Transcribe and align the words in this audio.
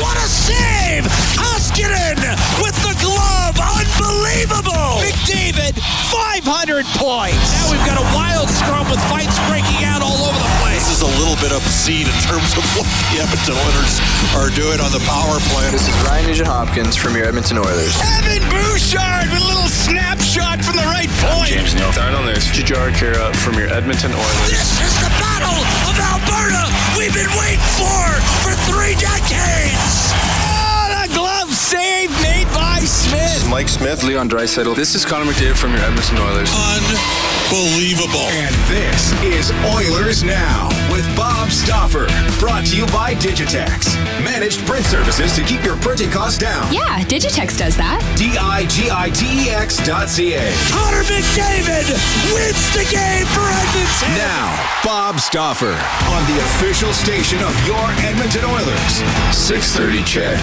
What 0.00 0.16
a 0.16 0.24
save! 0.24 1.04
Koskinen 1.36 2.16
with 2.64 2.72
the 2.80 2.96
glove! 3.04 3.52
Unbelievable! 3.60 4.96
McDavid, 5.04 5.76
500 6.08 6.88
points! 6.96 7.36
Now 7.60 7.68
we've 7.68 7.84
got 7.84 8.00
a 8.00 8.06
wild 8.16 8.48
scrum 8.48 8.88
with 8.88 9.00
fights 9.12 9.36
breaking 9.52 9.84
out 9.84 10.00
all 10.00 10.32
over 10.32 10.40
the 10.40 10.52
place. 10.64 10.88
This 10.88 11.00
is 11.00 11.04
a 11.04 11.12
little 11.20 11.36
bit 11.36 11.52
obscene 11.52 12.08
in 12.08 12.18
terms 12.24 12.48
of 12.56 12.64
what 12.80 12.88
the 13.12 13.20
Edmonton 13.20 13.60
Oilers 13.60 13.94
are 14.40 14.48
doing 14.56 14.80
on 14.80 14.88
the 14.88 15.04
power 15.04 15.36
play. 15.52 15.68
This 15.68 15.84
is 15.84 15.94
Ryan 16.08 16.32
Nugent 16.32 16.48
Hopkins 16.48 16.96
from 16.96 17.12
your 17.12 17.28
Edmonton 17.28 17.60
Oilers. 17.60 17.92
Evan 18.00 18.40
Bouchard 18.48 19.28
with 19.28 19.44
a 19.44 19.48
little 19.52 19.68
snapshot 19.68 20.64
from 20.64 20.80
the 20.80 20.88
right 20.88 21.12
point. 21.28 21.52
James 21.52 21.76
Neal. 21.76 21.92
Darnell 21.92 22.24
Nurse. 22.24 22.48
Jujhar 22.56 22.88
Khaira 22.96 23.36
from 23.36 23.60
your 23.60 23.68
Edmonton 23.68 24.16
Oilers. 24.16 24.48
This 24.48 24.80
is 24.80 24.96
the 25.04 25.12
Battle 25.20 25.60
of 25.84 25.94
Alberta 26.00 26.64
we've 26.96 27.14
been 27.14 27.30
waiting 27.38 27.60
for 27.76 28.20
for 28.42 28.52
three 28.68 28.94
decades. 28.94 29.89
Oh, 30.12 31.06
the 31.08 31.14
glove 31.14 31.50
save 31.50 32.10
made 32.22 32.46
by 32.54 32.80
Smith. 32.80 33.48
Mike 33.48 33.68
Smith. 33.68 34.02
Leon 34.04 34.28
Draisaitl. 34.28 34.74
This 34.76 34.94
is 34.94 35.04
Connor 35.04 35.30
McDavid 35.30 35.56
from 35.56 35.72
your 35.72 35.82
Edmonton 35.82 36.18
Oilers. 36.18 36.50
Unbelievable. 36.50 38.28
And 38.30 38.54
this 38.70 39.12
is 39.22 39.50
Oilers 39.74 40.22
Now 40.22 40.68
with 40.92 41.04
Bob 41.16 41.50
Stauffer. 41.50 42.06
Brought 42.38 42.66
to 42.66 42.76
you 42.76 42.86
by 42.86 43.14
Digitex. 43.14 43.96
Managed 44.40 44.64
print 44.66 44.86
services 44.86 45.36
to 45.36 45.42
keep 45.42 45.62
your 45.62 45.76
printing 45.76 46.08
costs 46.10 46.38
down. 46.38 46.72
Yeah, 46.72 47.04
Digitex 47.04 47.58
does 47.58 47.76
that. 47.76 48.00
D 48.16 48.38
I 48.40 48.64
G 48.72 48.88
I 48.90 49.10
T 49.10 49.26
E 49.28 49.50
X 49.50 49.76
dot 49.84 50.08
C 50.08 50.32
A. 50.32 50.40
Connor 50.72 51.04
McDavid 51.04 51.92
wins 52.32 52.64
the 52.72 52.88
game 52.88 53.28
for 53.36 53.44
Edmonton. 53.44 54.16
Now, 54.16 54.56
Bob 54.82 55.20
Stauffer 55.20 55.76
on 55.76 56.24
the 56.24 56.40
official 56.40 56.94
station 56.94 57.44
of 57.44 57.52
your 57.68 57.84
Edmonton 58.00 58.48
Oilers. 58.48 59.04
630 59.36 60.08
CHED. 60.08 60.40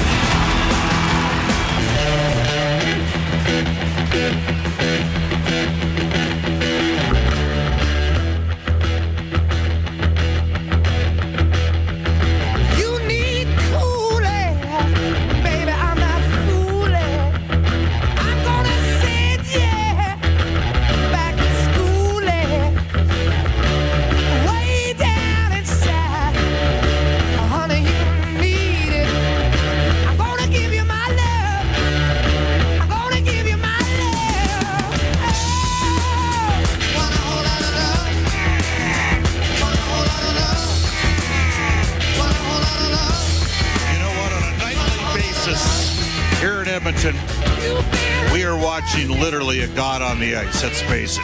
God 49.76 50.02
on 50.02 50.20
the 50.20 50.36
ice. 50.36 50.64
Let's 50.64 50.82
face 50.84 51.18
it. 51.18 51.24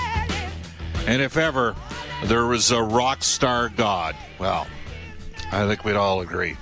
And 1.08 1.22
if 1.22 1.38
ever 1.38 1.76
there 2.26 2.46
was 2.46 2.72
a 2.72 2.82
rock 2.82 3.24
star 3.24 3.70
god, 3.70 4.16
well, 4.40 4.68
I 5.52 5.68
think 5.68 5.84
we'd 5.84 5.96
all 5.96 6.22
agree. 6.22 6.58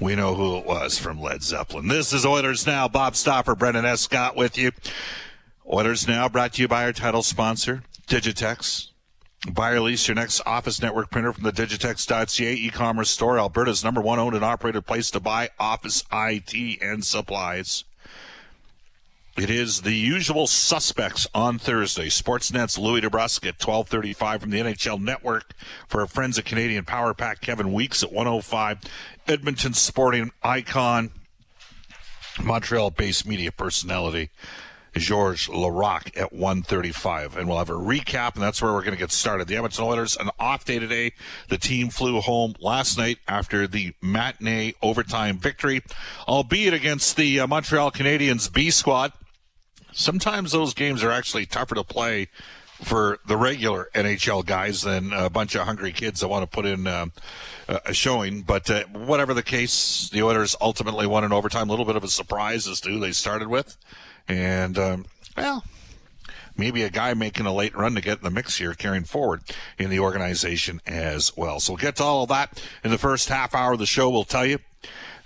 We 0.00 0.16
know 0.16 0.34
who 0.34 0.56
it 0.56 0.66
was 0.66 0.98
from 0.98 1.20
Led 1.20 1.42
Zeppelin. 1.42 1.88
This 1.88 2.12
is 2.12 2.26
Oilers 2.26 2.66
Now. 2.66 2.88
Bob 2.88 3.14
Stauffer, 3.14 3.54
Brendan 3.54 3.84
Escott 3.84 4.36
with 4.36 4.58
you. 4.58 4.72
Oilers 5.70 6.08
Now 6.08 6.28
brought 6.28 6.54
to 6.54 6.62
you 6.62 6.68
by 6.68 6.84
our 6.84 6.92
title 6.92 7.22
sponsor, 7.22 7.82
Digitex. 8.08 8.88
Buy 9.50 9.72
or 9.72 9.80
lease 9.80 10.06
your 10.06 10.14
next 10.14 10.40
office 10.46 10.80
network 10.80 11.10
printer 11.10 11.32
from 11.32 11.44
the 11.44 11.52
Digitex.ca 11.52 12.52
e-commerce 12.52 13.10
store, 13.10 13.38
Alberta's 13.38 13.82
number 13.82 14.00
one 14.00 14.18
owned 14.18 14.36
and 14.36 14.44
operated 14.44 14.86
place 14.86 15.10
to 15.10 15.20
buy 15.20 15.50
office 15.58 16.04
IT 16.12 16.80
and 16.80 17.04
supplies. 17.04 17.84
It 19.34 19.48
is 19.48 19.80
the 19.80 19.94
usual 19.94 20.46
suspects 20.46 21.26
on 21.34 21.58
Thursday. 21.58 22.08
Sportsnet's 22.08 22.76
Louie 22.76 23.00
DeBrusk 23.00 23.46
at 23.46 23.64
1235 23.64 24.42
from 24.42 24.50
the 24.50 24.60
NHL 24.60 25.00
Network 25.00 25.54
for 25.88 26.02
our 26.02 26.06
friends 26.06 26.38
at 26.38 26.44
Canadian 26.44 26.84
Power 26.84 27.14
Pack. 27.14 27.40
Kevin 27.40 27.72
Weekes 27.72 28.02
at 28.02 28.12
105. 28.12 28.80
Edmonton 29.26 29.72
sporting 29.72 30.32
icon, 30.42 31.12
Montreal-based 32.42 33.26
media 33.26 33.50
personality. 33.50 34.28
Georges 34.94 35.48
Laraque 35.48 36.14
at 36.14 36.34
135. 36.34 37.38
And 37.38 37.48
we'll 37.48 37.56
have 37.56 37.70
a 37.70 37.72
recap, 37.72 38.34
and 38.34 38.42
that's 38.42 38.60
where 38.60 38.74
we're 38.74 38.82
going 38.82 38.92
to 38.92 38.98
get 38.98 39.10
started. 39.10 39.48
The 39.48 39.56
Edmonton 39.56 39.84
Oilers, 39.84 40.14
an 40.18 40.28
off 40.38 40.66
day 40.66 40.78
today. 40.78 41.12
The 41.48 41.56
team 41.56 41.88
flew 41.88 42.20
home 42.20 42.54
last 42.60 42.98
night 42.98 43.16
after 43.26 43.66
the 43.66 43.94
matinee 44.02 44.74
overtime 44.82 45.38
victory, 45.38 45.82
albeit 46.28 46.74
against 46.74 47.16
the 47.16 47.40
uh, 47.40 47.46
Montreal 47.46 47.90
Canadiens 47.90 48.52
B 48.52 48.70
squad. 48.70 49.14
Sometimes 49.92 50.52
those 50.52 50.74
games 50.74 51.02
are 51.02 51.10
actually 51.10 51.46
tougher 51.46 51.74
to 51.74 51.84
play 51.84 52.28
for 52.82 53.18
the 53.26 53.36
regular 53.36 53.88
NHL 53.94 54.44
guys 54.44 54.82
than 54.82 55.12
a 55.12 55.30
bunch 55.30 55.54
of 55.54 55.62
hungry 55.62 55.92
kids 55.92 56.20
that 56.20 56.28
want 56.28 56.42
to 56.42 56.52
put 56.52 56.66
in 56.66 56.86
um, 56.86 57.12
a 57.68 57.94
showing. 57.94 58.42
But 58.42 58.68
uh, 58.70 58.84
whatever 58.92 59.34
the 59.34 59.42
case, 59.42 60.08
the 60.10 60.22
Oilers 60.22 60.56
ultimately 60.60 61.06
won 61.06 61.24
in 61.24 61.32
overtime. 61.32 61.68
A 61.68 61.72
little 61.72 61.84
bit 61.84 61.96
of 61.96 62.04
a 62.04 62.08
surprise 62.08 62.66
as 62.66 62.80
to 62.82 62.90
who 62.90 62.98
they 62.98 63.12
started 63.12 63.48
with. 63.48 63.76
And, 64.28 64.78
um, 64.78 65.06
well, 65.36 65.64
maybe 66.56 66.82
a 66.82 66.90
guy 66.90 67.14
making 67.14 67.46
a 67.46 67.54
late 67.54 67.76
run 67.76 67.94
to 67.94 68.00
get 68.00 68.18
in 68.18 68.24
the 68.24 68.30
mix 68.30 68.58
here 68.58 68.74
carrying 68.74 69.04
forward 69.04 69.42
in 69.78 69.90
the 69.90 70.00
organization 70.00 70.80
as 70.86 71.36
well. 71.36 71.60
So 71.60 71.72
we'll 71.72 71.78
get 71.78 71.96
to 71.96 72.04
all 72.04 72.24
of 72.24 72.28
that 72.30 72.62
in 72.84 72.90
the 72.90 72.98
first 72.98 73.28
half 73.28 73.54
hour 73.54 73.72
of 73.72 73.78
the 73.78 73.86
show. 73.86 74.10
We'll 74.10 74.24
tell 74.24 74.46
you 74.46 74.58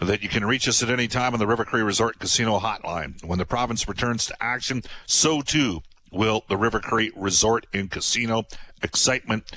that 0.01 0.23
you 0.23 0.29
can 0.29 0.45
reach 0.45 0.69
us 0.69 0.83
at 0.83 0.91
any 0.91 1.09
time 1.09 1.33
on 1.33 1.39
the 1.39 1.47
River 1.47 1.65
Cree 1.65 1.83
Resort 1.83 2.19
Casino 2.19 2.59
hotline. 2.59 3.25
When 3.25 3.39
the 3.39 3.47
province 3.47 3.89
returns 3.89 4.27
to 4.27 4.37
action, 4.41 4.83
so 5.07 5.41
too 5.41 5.83
will 6.11 6.45
the 6.49 6.57
River 6.57 6.81
Cree 6.81 7.13
Resort 7.17 7.67
and 7.73 7.89
Casino. 7.91 8.45
Excitement, 8.83 9.51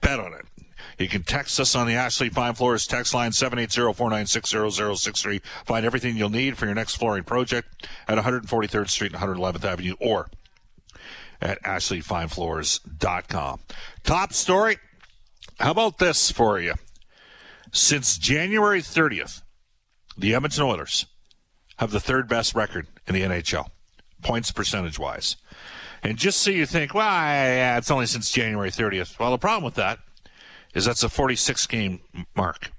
bet 0.00 0.18
on 0.18 0.34
it. 0.34 0.46
You 0.98 1.08
can 1.08 1.22
text 1.22 1.58
us 1.58 1.74
on 1.74 1.86
the 1.86 1.94
Ashley 1.94 2.28
Fine 2.28 2.52
Floors 2.54 2.86
text 2.86 3.14
line 3.14 3.30
780-496-0063. 3.30 5.40
Find 5.64 5.86
everything 5.86 6.16
you'll 6.16 6.28
need 6.28 6.58
for 6.58 6.66
your 6.66 6.74
next 6.74 6.96
flooring 6.96 7.24
project 7.24 7.88
at 8.06 8.18
143rd 8.18 8.90
Street 8.90 9.14
and 9.14 9.22
111th 9.22 9.64
Avenue 9.64 9.94
or 9.98 10.28
at 11.40 11.62
ashleyfinefloors.com. 11.62 13.60
Top 14.04 14.34
story. 14.34 14.76
How 15.58 15.70
about 15.70 15.96
this 15.98 16.30
for 16.30 16.60
you? 16.60 16.74
Since 17.72 18.18
January 18.18 18.82
30th, 18.82 19.40
the 20.20 20.34
Edmonton 20.34 20.62
Oilers 20.62 21.06
have 21.78 21.90
the 21.90 22.00
third 22.00 22.28
best 22.28 22.54
record 22.54 22.86
in 23.06 23.14
the 23.14 23.22
NHL, 23.22 23.68
points 24.22 24.52
percentage 24.52 24.98
wise. 24.98 25.36
And 26.02 26.18
just 26.18 26.40
so 26.40 26.50
you 26.50 26.66
think, 26.66 26.94
well, 26.94 27.04
yeah, 27.06 27.78
it's 27.78 27.90
only 27.90 28.06
since 28.06 28.30
January 28.30 28.70
30th. 28.70 29.18
Well, 29.18 29.30
the 29.30 29.38
problem 29.38 29.64
with 29.64 29.74
that 29.74 29.98
is 30.74 30.84
that's 30.84 31.02
a 31.02 31.08
46 31.08 31.66
game 31.66 32.00
mark. 32.36 32.70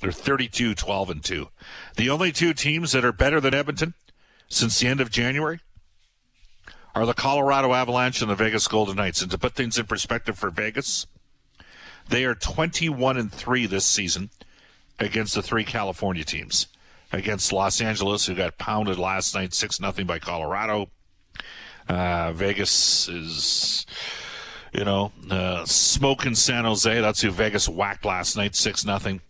They're 0.00 0.12
32, 0.12 0.74
12, 0.74 1.10
and 1.10 1.24
2. 1.24 1.48
The 1.96 2.10
only 2.10 2.32
two 2.32 2.54
teams 2.54 2.92
that 2.92 3.04
are 3.04 3.12
better 3.12 3.40
than 3.40 3.54
Edmonton 3.54 3.94
since 4.48 4.78
the 4.80 4.86
end 4.88 5.00
of 5.00 5.10
January 5.10 5.60
are 6.94 7.04
the 7.06 7.14
Colorado 7.14 7.72
Avalanche 7.72 8.22
and 8.22 8.30
the 8.30 8.34
Vegas 8.34 8.66
Golden 8.66 8.96
Knights. 8.96 9.20
And 9.22 9.30
to 9.30 9.38
put 9.38 9.54
things 9.54 9.78
in 9.78 9.86
perspective 9.86 10.38
for 10.38 10.50
Vegas, 10.50 11.06
They 12.08 12.24
are 12.24 12.34
21 12.34 13.16
and 13.16 13.32
3 13.32 13.66
this 13.66 13.86
season 13.86 14.30
against 14.98 15.34
the 15.34 15.42
three 15.42 15.64
California 15.64 16.24
teams. 16.24 16.66
Against 17.12 17.52
Los 17.52 17.80
Angeles, 17.80 18.26
who 18.26 18.34
got 18.34 18.56
pounded 18.58 18.98
last 18.98 19.34
night 19.34 19.52
6 19.52 19.76
0 19.78 19.92
by 20.04 20.18
Colorado. 20.18 20.90
Uh, 21.88 22.32
Vegas 22.32 23.08
is, 23.08 23.84
you 24.72 24.84
know, 24.84 25.10
uh, 25.28 25.64
smoking 25.64 26.36
San 26.36 26.64
Jose. 26.64 27.00
That's 27.00 27.20
who 27.20 27.30
Vegas 27.30 27.68
whacked 27.68 28.04
last 28.04 28.36
night 28.36 28.54
6 28.54 28.82
0 28.82 29.20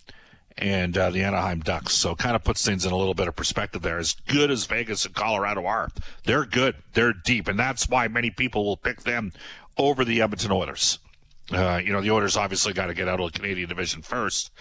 and 0.58 0.96
uh, 0.96 1.10
the 1.10 1.22
Anaheim 1.22 1.60
Ducks. 1.60 1.94
So 1.94 2.14
kind 2.14 2.36
of 2.36 2.44
puts 2.44 2.64
things 2.64 2.84
in 2.84 2.92
a 2.92 2.96
little 2.96 3.14
bit 3.14 3.28
of 3.28 3.36
perspective 3.36 3.82
there. 3.82 3.98
As 3.98 4.14
good 4.28 4.50
as 4.50 4.66
Vegas 4.66 5.06
and 5.06 5.14
Colorado 5.14 5.64
are, 5.66 5.88
they're 6.24 6.44
good. 6.44 6.76
They're 6.92 7.14
deep, 7.14 7.48
and 7.48 7.58
that's 7.58 7.88
why 7.88 8.08
many 8.08 8.30
people 8.30 8.64
will 8.64 8.76
pick 8.76 9.02
them 9.02 9.32
over 9.78 10.04
the 10.04 10.20
Edmonton 10.20 10.52
Oilers. 10.52 10.98
Uh, 11.50 11.80
you 11.82 11.92
know, 11.92 12.00
the 12.00 12.10
Oilers 12.10 12.36
obviously 12.36 12.72
got 12.72 12.86
to 12.86 12.94
get 12.94 13.08
out 13.08 13.20
of 13.20 13.32
the 13.32 13.38
Canadian 13.38 13.68
division 13.68 14.02
first. 14.02 14.52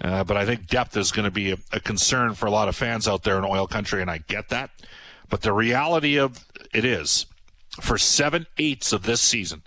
Uh, 0.00 0.24
but 0.24 0.36
I 0.36 0.44
think 0.44 0.66
depth 0.66 0.96
is 0.96 1.10
going 1.10 1.24
to 1.24 1.30
be 1.30 1.52
a, 1.52 1.56
a 1.72 1.80
concern 1.80 2.34
for 2.34 2.46
a 2.46 2.50
lot 2.50 2.68
of 2.68 2.76
fans 2.76 3.08
out 3.08 3.22
there 3.22 3.38
in 3.38 3.44
oil 3.44 3.66
country, 3.66 4.02
and 4.02 4.10
I 4.10 4.18
get 4.18 4.50
that. 4.50 4.70
But 5.28 5.42
the 5.42 5.52
reality 5.52 6.18
of 6.18 6.44
it 6.72 6.84
is, 6.84 7.26
for 7.80 7.98
seven 7.98 8.46
eighths 8.58 8.92
of 8.92 9.04
this 9.04 9.20
season, 9.20 9.62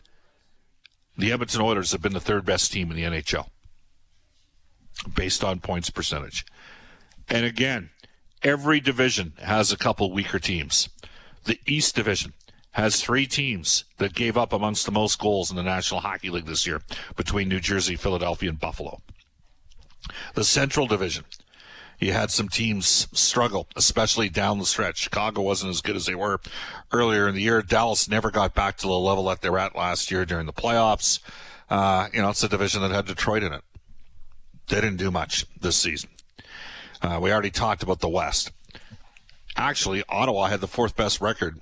the 1.18 1.32
Edmonton 1.32 1.62
Oilers 1.62 1.92
have 1.92 2.02
been 2.02 2.14
the 2.14 2.20
third 2.20 2.46
best 2.46 2.72
team 2.72 2.92
in 2.92 2.98
the 2.98 3.04
NHL 3.04 3.48
based 5.16 5.44
on 5.44 5.60
points 5.60 5.90
percentage. 5.90 6.46
And 7.28 7.46
again, 7.46 7.90
every 8.44 8.80
division 8.80 9.34
has 9.40 9.72
a 9.72 9.78
couple 9.78 10.12
weaker 10.12 10.40
teams. 10.40 10.90
The 11.46 11.60
East 11.66 11.96
Division 11.96 12.34
has 12.72 13.02
three 13.02 13.26
teams 13.26 13.86
that 13.98 14.14
gave 14.14 14.38
up 14.38 14.54
amongst 14.54 14.86
the 14.86 14.92
most 14.92 15.20
goals 15.20 15.50
in 15.50 15.58
the 15.58 15.64
National 15.64 16.02
Hockey 16.02 16.30
League 16.30 16.46
this 16.46 16.68
year 16.68 16.82
between 17.16 17.50
New 17.50 17.60
Jersey, 17.60 17.96
Philadelphia, 17.96 18.50
and 18.50 18.60
Buffalo. 18.60 19.02
The 20.36 20.44
Central 20.44 20.88
Division, 20.88 21.26
you 22.00 22.14
had 22.14 22.32
some 22.32 22.48
teams 22.48 23.08
struggle, 23.12 23.68
especially 23.76 24.30
down 24.30 24.60
the 24.60 24.66
stretch. 24.66 24.98
Chicago 24.98 25.42
wasn't 25.42 25.72
as 25.72 25.82
good 25.82 25.96
as 25.96 26.06
they 26.06 26.16
were 26.16 26.40
earlier 26.92 27.28
in 27.28 27.36
the 27.36 27.42
year. 27.42 27.62
Dallas 27.62 28.10
never 28.10 28.32
got 28.32 28.54
back 28.54 28.78
to 28.78 28.88
the 28.88 28.94
level 28.94 29.26
that 29.26 29.42
they 29.42 29.50
were 29.50 29.60
at 29.60 29.76
last 29.76 30.10
year 30.10 30.26
during 30.26 30.46
the 30.46 30.54
playoffs. 30.54 31.20
Uh, 31.70 32.08
you 32.14 32.22
know, 32.22 32.30
it's 32.30 32.44
a 32.44 32.50
division 32.50 32.82
that 32.82 32.92
had 32.92 33.06
Detroit 33.06 33.44
in 33.44 33.54
it. 33.54 33.64
They 34.68 34.82
didn't 34.82 34.98
do 34.98 35.12
much 35.12 35.46
this 35.60 35.76
season. 35.76 36.10
Uh, 37.02 37.20
we 37.22 37.32
already 37.32 37.52
talked 37.52 37.84
about 37.84 38.00
the 38.00 38.10
West. 38.10 38.52
Actually, 39.56 40.04
Ottawa 40.10 40.48
had 40.48 40.62
the 40.62 40.68
fourth 40.68 40.96
best 40.96 41.22
record 41.22 41.60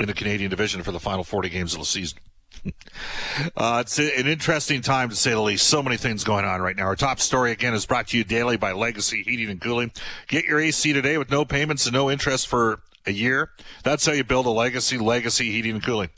in 0.00 0.06
the 0.06 0.14
Canadian 0.14 0.50
division 0.50 0.82
for 0.82 0.92
the 0.92 1.00
final 1.00 1.24
40 1.24 1.48
games 1.48 1.74
of 1.74 1.80
the 1.80 1.86
season. 1.86 2.18
uh, 3.56 3.82
it's 3.84 3.98
an 3.98 4.26
interesting 4.26 4.80
time 4.80 5.08
to 5.08 5.16
say 5.16 5.30
the 5.30 5.40
least. 5.40 5.66
So 5.66 5.82
many 5.82 5.96
things 5.96 6.24
going 6.24 6.44
on 6.44 6.60
right 6.60 6.76
now. 6.76 6.84
Our 6.84 6.96
top 6.96 7.20
story 7.20 7.52
again 7.52 7.74
is 7.74 7.86
brought 7.86 8.08
to 8.08 8.18
you 8.18 8.24
daily 8.24 8.56
by 8.56 8.72
Legacy 8.72 9.22
Heating 9.22 9.50
and 9.50 9.60
Cooling. 9.60 9.92
Get 10.26 10.44
your 10.44 10.60
AC 10.60 10.92
today 10.92 11.18
with 11.18 11.30
no 11.30 11.44
payments 11.44 11.86
and 11.86 11.94
no 11.94 12.10
interest 12.10 12.46
for 12.46 12.80
a 13.06 13.12
year. 13.12 13.50
That's 13.84 14.06
how 14.06 14.12
you 14.12 14.24
build 14.24 14.46
a 14.46 14.50
legacy. 14.50 14.98
Legacy 14.98 15.50
Heating 15.50 15.76
and 15.76 15.84
Cooling. 15.84 16.10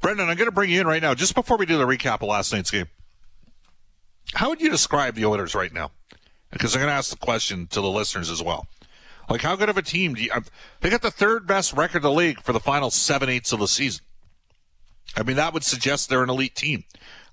Brendan, 0.00 0.28
I'm 0.28 0.36
going 0.36 0.48
to 0.48 0.54
bring 0.54 0.70
you 0.70 0.80
in 0.80 0.86
right 0.86 1.02
now 1.02 1.14
just 1.14 1.34
before 1.34 1.56
we 1.56 1.66
do 1.66 1.78
the 1.78 1.86
recap 1.86 2.22
of 2.22 2.28
last 2.28 2.52
night's 2.52 2.70
game. 2.70 2.86
How 4.34 4.48
would 4.48 4.60
you 4.60 4.70
describe 4.70 5.14
the 5.14 5.26
Oilers 5.26 5.54
right 5.54 5.72
now? 5.72 5.90
Because 6.50 6.74
I'm 6.74 6.80
going 6.80 6.90
to 6.90 6.94
ask 6.94 7.10
the 7.10 7.16
question 7.16 7.66
to 7.68 7.80
the 7.80 7.90
listeners 7.90 8.30
as 8.30 8.42
well. 8.42 8.66
Like, 9.28 9.42
how 9.42 9.54
good 9.54 9.68
of 9.68 9.76
a 9.76 9.82
team 9.82 10.14
do 10.14 10.22
you? 10.22 10.32
They 10.80 10.90
got 10.90 11.02
the 11.02 11.10
third 11.10 11.46
best 11.46 11.72
record 11.72 11.98
in 11.98 12.02
the 12.02 12.10
league 12.10 12.40
for 12.42 12.52
the 12.52 12.60
final 12.60 12.90
seven 12.90 13.28
eighths 13.28 13.52
of 13.52 13.60
the 13.60 13.68
season. 13.68 14.04
I 15.16 15.22
mean, 15.22 15.36
that 15.36 15.52
would 15.52 15.64
suggest 15.64 16.08
they're 16.08 16.22
an 16.22 16.30
elite 16.30 16.54
team. 16.54 16.84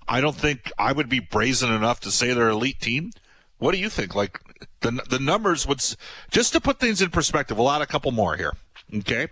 I 0.08 0.20
don't 0.20 0.36
think 0.36 0.72
I 0.78 0.92
would 0.92 1.08
be 1.08 1.20
brazen 1.20 1.72
enough 1.72 2.00
to 2.00 2.10
say 2.10 2.32
they're 2.32 2.48
an 2.48 2.54
elite 2.54 2.80
team. 2.80 3.12
What 3.58 3.72
do 3.72 3.78
you 3.78 3.90
think? 3.90 4.14
Like 4.14 4.40
the 4.80 5.02
the 5.08 5.18
numbers 5.18 5.66
would 5.66 5.82
just 6.30 6.52
to 6.52 6.60
put 6.60 6.80
things 6.80 7.02
in 7.02 7.10
perspective. 7.10 7.58
We'll 7.58 7.70
add 7.70 7.82
a 7.82 7.86
couple 7.86 8.10
more 8.12 8.36
here. 8.36 8.54
Okay. 8.94 9.28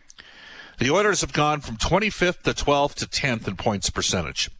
The 0.78 0.90
Oilers 0.90 1.22
have 1.22 1.32
gone 1.32 1.62
from 1.62 1.78
25th 1.78 2.43
to 2.43 2.52
12th 2.52 2.94
to 2.96 3.06
10th 3.06 3.48
in 3.48 3.56
points 3.56 3.88
percentage. 3.88 4.50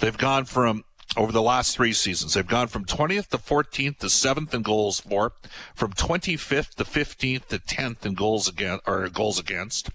They've 0.00 0.18
gone 0.18 0.44
from 0.44 0.84
over 1.16 1.32
the 1.32 1.42
last 1.42 1.74
three 1.74 1.94
seasons. 1.94 2.34
They've 2.34 2.46
gone 2.46 2.68
from 2.68 2.84
20th 2.84 3.28
to 3.28 3.38
14th 3.38 3.98
to 3.98 4.06
7th 4.06 4.52
in 4.52 4.62
goals 4.62 5.00
for, 5.00 5.32
from 5.74 5.92
25th 5.92 6.74
to 6.74 6.84
15th 6.84 7.46
to 7.48 7.58
10th 7.58 8.04
in 8.04 8.14
goals 8.14 8.48
against, 8.48 8.82
or 8.86 9.08
goals 9.08 9.38
against. 9.38 9.88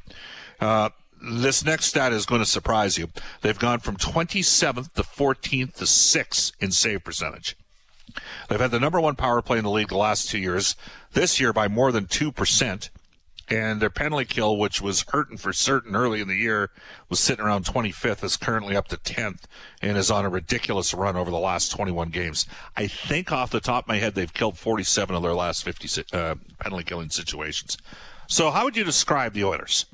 Uh, 0.59 0.89
this 1.21 1.63
next 1.63 1.85
stat 1.85 2.13
is 2.13 2.25
going 2.25 2.41
to 2.41 2.45
surprise 2.45 2.97
you. 2.97 3.09
They've 3.41 3.57
gone 3.57 3.79
from 3.79 3.97
27th 3.97 4.93
to 4.93 5.03
14th 5.03 5.73
to 5.75 5.85
6th 5.85 6.51
in 6.59 6.71
save 6.71 7.03
percentage. 7.03 7.55
They've 8.49 8.59
had 8.59 8.71
the 8.71 8.79
number 8.79 8.99
one 8.99 9.15
power 9.15 9.41
play 9.41 9.57
in 9.57 9.63
the 9.63 9.69
league 9.69 9.89
the 9.89 9.97
last 9.97 10.29
two 10.29 10.39
years. 10.39 10.75
This 11.13 11.39
year 11.39 11.53
by 11.53 11.67
more 11.67 11.91
than 11.91 12.05
2% 12.05 12.89
and 13.49 13.81
their 13.81 13.89
penalty 13.89 14.25
kill, 14.25 14.57
which 14.57 14.81
was 14.81 15.05
hurting 15.09 15.37
for 15.37 15.53
certain 15.53 15.95
early 15.95 16.19
in 16.19 16.27
the 16.27 16.35
year, 16.35 16.69
was 17.09 17.19
sitting 17.19 17.43
around 17.43 17.65
25th, 17.65 18.23
is 18.23 18.35
currently 18.35 18.75
up 18.75 18.87
to 18.89 18.97
10th, 18.97 19.43
and 19.81 19.97
is 19.97 20.11
on 20.11 20.25
a 20.25 20.29
ridiculous 20.29 20.93
run 20.93 21.15
over 21.15 21.31
the 21.31 21.39
last 21.39 21.71
21 21.71 22.09
games. 22.09 22.45
I 22.75 22.87
think 22.87 23.31
off 23.31 23.51
the 23.51 23.59
top 23.59 23.85
of 23.85 23.87
my 23.87 23.97
head, 23.97 24.15
they've 24.15 24.33
killed 24.33 24.57
47 24.57 25.15
of 25.15 25.23
their 25.23 25.33
last 25.33 25.63
50 25.63 26.03
uh, 26.11 26.35
penalty 26.59 26.83
killing 26.83 27.09
situations. 27.09 27.77
So, 28.27 28.51
how 28.51 28.65
would 28.65 28.75
you 28.75 28.83
describe 28.83 29.33
the 29.33 29.45
Oilers? 29.45 29.85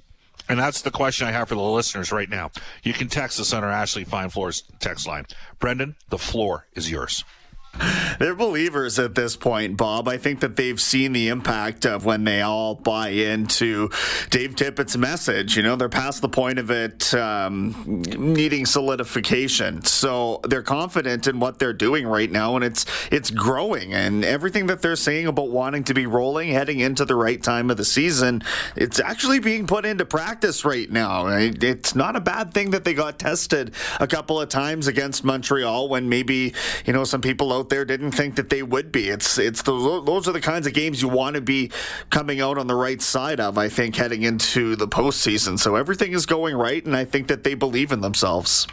And 0.49 0.59
that's 0.59 0.81
the 0.81 0.91
question 0.91 1.27
I 1.27 1.31
have 1.31 1.49
for 1.49 1.55
the 1.55 1.61
listeners 1.61 2.11
right 2.11 2.29
now. 2.29 2.51
You 2.83 2.93
can 2.93 3.07
text 3.07 3.39
us 3.39 3.53
on 3.53 3.63
our 3.63 3.71
Ashley 3.71 4.03
Fine 4.03 4.29
Floors 4.29 4.63
text 4.79 5.07
line. 5.07 5.25
Brendan, 5.59 5.95
the 6.09 6.17
floor 6.17 6.67
is 6.73 6.91
yours. 6.91 7.23
They're 8.19 8.35
believers 8.35 8.99
at 8.99 9.15
this 9.15 9.35
point, 9.35 9.77
Bob. 9.77 10.07
I 10.07 10.17
think 10.17 10.41
that 10.41 10.55
they've 10.55 10.79
seen 10.79 11.13
the 11.13 11.29
impact 11.29 11.85
of 11.85 12.05
when 12.05 12.23
they 12.23 12.41
all 12.41 12.75
buy 12.75 13.09
into 13.09 13.89
Dave 14.29 14.55
Tippett's 14.55 14.95
message. 14.95 15.57
You 15.57 15.63
know, 15.63 15.75
they're 15.75 15.89
past 15.89 16.21
the 16.21 16.29
point 16.29 16.59
of 16.59 16.69
it 16.69 17.13
um, 17.13 18.03
needing 18.17 18.65
solidification. 18.65 19.83
So 19.83 20.39
they're 20.43 20.61
confident 20.61 21.27
in 21.27 21.39
what 21.39 21.59
they're 21.59 21.73
doing 21.73 22.05
right 22.05 22.31
now, 22.31 22.55
and 22.55 22.63
it's 22.63 22.85
it's 23.11 23.31
growing. 23.31 23.93
And 23.93 24.23
everything 24.23 24.67
that 24.67 24.81
they're 24.81 24.95
saying 24.95 25.27
about 25.27 25.49
wanting 25.49 25.83
to 25.85 25.93
be 25.93 26.05
rolling, 26.05 26.49
heading 26.49 26.79
into 26.79 27.05
the 27.05 27.15
right 27.15 27.41
time 27.41 27.71
of 27.71 27.77
the 27.77 27.85
season, 27.85 28.43
it's 28.75 28.99
actually 28.99 29.39
being 29.39 29.65
put 29.65 29.85
into 29.85 30.05
practice 30.05 30.63
right 30.63 30.89
now. 30.91 31.27
It's 31.27 31.95
not 31.95 32.15
a 32.15 32.21
bad 32.21 32.53
thing 32.53 32.71
that 32.71 32.83
they 32.83 32.93
got 32.93 33.17
tested 33.17 33.73
a 33.99 34.07
couple 34.07 34.39
of 34.39 34.49
times 34.49 34.87
against 34.87 35.23
Montreal 35.23 35.89
when 35.89 36.09
maybe 36.09 36.53
you 36.85 36.93
know 36.93 37.03
some 37.03 37.21
people 37.21 37.51
out 37.51 37.62
there 37.69 37.85
didn't 37.85 38.11
think 38.11 38.35
that 38.35 38.49
they 38.49 38.63
would 38.63 38.91
be. 38.91 39.09
It's 39.09 39.37
it's 39.37 39.61
the, 39.61 39.71
those 40.05 40.27
are 40.27 40.31
the 40.31 40.41
kinds 40.41 40.67
of 40.67 40.73
games 40.73 41.01
you 41.01 41.07
want 41.07 41.35
to 41.35 41.41
be 41.41 41.71
coming 42.09 42.41
out 42.41 42.57
on 42.57 42.67
the 42.67 42.75
right 42.75 43.01
side 43.01 43.39
of. 43.39 43.57
I 43.57 43.69
think 43.69 43.95
heading 43.95 44.23
into 44.23 44.75
the 44.75 44.87
postseason. 44.87 45.59
So 45.59 45.75
everything 45.75 46.13
is 46.13 46.25
going 46.25 46.55
right, 46.55 46.85
and 46.85 46.95
I 46.95 47.05
think 47.05 47.27
that 47.27 47.43
they 47.43 47.53
believe 47.53 47.91
in 47.91 48.01
themselves. 48.01 48.67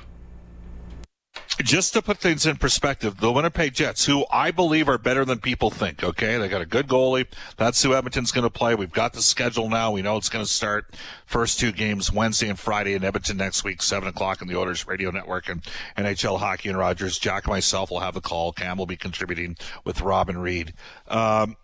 Just 1.63 1.93
to 1.95 2.03
put 2.03 2.19
things 2.19 2.47
in 2.47 2.57
perspective, 2.57 3.19
the 3.19 3.31
Winnipeg 3.33 3.75
Jets, 3.75 4.07
who 4.07 4.25
I 4.31 4.51
believe 4.51 4.89
are 4.89 4.99
better 4.99 5.25
than 5.25 5.39
people 5.39 5.71
think, 5.71 6.03
okay? 6.03 6.37
They 6.37 6.49
got 6.49 6.61
a 6.61 6.67
good 6.67 6.87
goalie. 6.87 7.27
That's 7.57 7.83
who 7.83 7.95
Edmonton's 7.95 8.33
going 8.33 8.45
to 8.45 8.51
play. 8.51 8.75
We've 8.75 8.93
got 8.93 9.13
the 9.13 9.23
schedule 9.23 9.69
now. 9.69 9.91
We 9.91 10.03
know 10.03 10.17
it's 10.17 10.29
going 10.29 10.45
to 10.45 10.51
start 10.51 10.95
first 11.27 11.59
two 11.59 11.73
games 11.73 12.13
Wednesday 12.13 12.49
and 12.49 12.59
Friday 12.59 12.95
in 12.95 13.05
Edmonton 13.05 13.37
next 13.37 13.65
week, 13.65 13.83
7 13.83 14.09
o'clock 14.09 14.43
on 14.43 14.49
the 14.49 14.57
Oilers 14.57 14.87
Radio 14.87 15.11
Network 15.11 15.49
and 15.49 15.63
NHL 15.97 16.39
Hockey 16.39 16.69
and 16.69 16.79
Rogers. 16.79 17.19
Jack 17.19 17.45
and 17.45 17.53
myself 17.53 17.91
will 17.91 18.01
have 18.01 18.15
the 18.15 18.21
call. 18.21 18.53
Cam 18.53 18.79
will 18.79 18.87
be 18.87 18.97
contributing 18.97 19.57
with 19.85 20.01
Robin 20.01 20.39
Reed. 20.39 20.75
Um, 21.09 21.57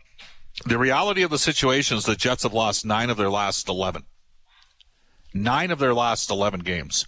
the 0.64 0.78
reality 0.78 1.22
of 1.22 1.30
the 1.30 1.38
situation 1.38 1.96
is 1.96 2.04
the 2.04 2.16
Jets 2.16 2.42
have 2.42 2.54
lost 2.54 2.84
nine 2.84 3.10
of 3.10 3.16
their 3.16 3.30
last 3.30 3.68
11. 3.68 4.02
Nine 5.34 5.70
of 5.70 5.78
their 5.78 5.94
last 5.94 6.30
11 6.30 6.60
games. 6.60 7.06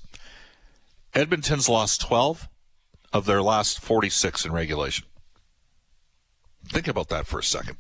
Edmonton's 1.14 1.68
lost 1.68 2.02
12 2.02 2.48
of 3.12 3.26
their 3.26 3.42
last 3.42 3.80
46 3.80 4.44
in 4.44 4.52
regulation. 4.52 5.06
Think 6.66 6.88
about 6.88 7.08
that 7.08 7.26
for 7.26 7.38
a 7.38 7.42
second. 7.42 7.76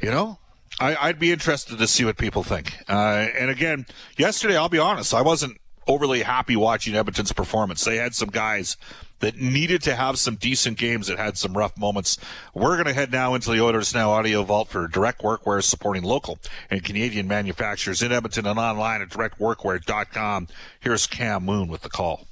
You 0.00 0.10
know, 0.10 0.38
I, 0.78 1.06
would 1.06 1.18
be 1.18 1.32
interested 1.32 1.78
to 1.78 1.86
see 1.86 2.04
what 2.04 2.18
people 2.18 2.42
think. 2.42 2.76
Uh, 2.88 3.26
and 3.38 3.50
again, 3.50 3.86
yesterday, 4.18 4.56
I'll 4.56 4.68
be 4.68 4.78
honest, 4.78 5.14
I 5.14 5.22
wasn't 5.22 5.58
overly 5.86 6.22
happy 6.22 6.56
watching 6.56 6.94
Edmonton's 6.94 7.32
performance. 7.32 7.84
They 7.84 7.96
had 7.96 8.14
some 8.14 8.28
guys 8.28 8.76
that 9.20 9.36
needed 9.36 9.80
to 9.82 9.94
have 9.94 10.18
some 10.18 10.36
decent 10.36 10.76
games 10.76 11.06
that 11.06 11.18
had 11.18 11.38
some 11.38 11.56
rough 11.56 11.78
moments. 11.78 12.18
We're 12.52 12.74
going 12.74 12.86
to 12.86 12.92
head 12.92 13.10
now 13.10 13.34
into 13.34 13.50
the 13.50 13.62
Oilers 13.62 13.94
Now 13.94 14.10
Audio 14.10 14.42
Vault 14.42 14.68
for 14.68 14.86
Direct 14.88 15.22
Workwear 15.22 15.62
supporting 15.62 16.02
local 16.02 16.38
and 16.70 16.84
Canadian 16.84 17.26
manufacturers 17.26 18.02
in 18.02 18.12
Edmonton 18.12 18.46
and 18.46 18.58
online 18.58 19.00
at 19.00 19.08
directworkwear.com. 19.08 20.48
Here's 20.80 21.06
Cam 21.06 21.44
Moon 21.44 21.68
with 21.68 21.80
the 21.82 21.88
call. 21.88 22.26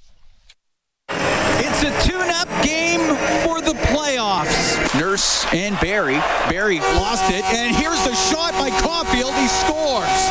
It's 1.62 1.82
a 1.82 1.92
tune-up 2.02 2.48
game 2.62 3.14
for 3.44 3.60
the 3.60 3.74
playoffs. 3.92 4.78
Nurse 4.98 5.44
and 5.52 5.78
Barrie. 5.80 6.20
Barrie 6.48 6.80
lost 6.98 7.30
it, 7.30 7.44
and 7.44 7.74
here's 7.76 8.02
the 8.04 8.14
shot 8.14 8.52
by 8.54 8.70
Caufield. 8.82 9.34
He 9.38 9.48
scores. 9.48 10.30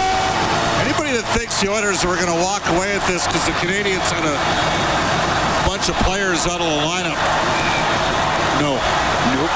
Anybody 0.84 1.16
that 1.16 1.24
thinks 1.38 1.62
the 1.62 1.70
Oilers 1.72 2.04
were 2.04 2.16
going 2.16 2.28
to 2.28 2.42
walk 2.44 2.68
away 2.76 2.92
at 2.96 3.06
this 3.08 3.26
because 3.28 3.46
the 3.46 3.54
Canadians 3.64 4.04
had 4.12 4.26
a 4.28 4.36
bunch 5.68 5.88
of 5.88 5.96
players 6.04 6.46
out 6.46 6.60
of 6.60 6.68
the 6.68 6.82
lineup. 6.84 7.16
No. 8.60 8.76
Nope. 9.36 9.50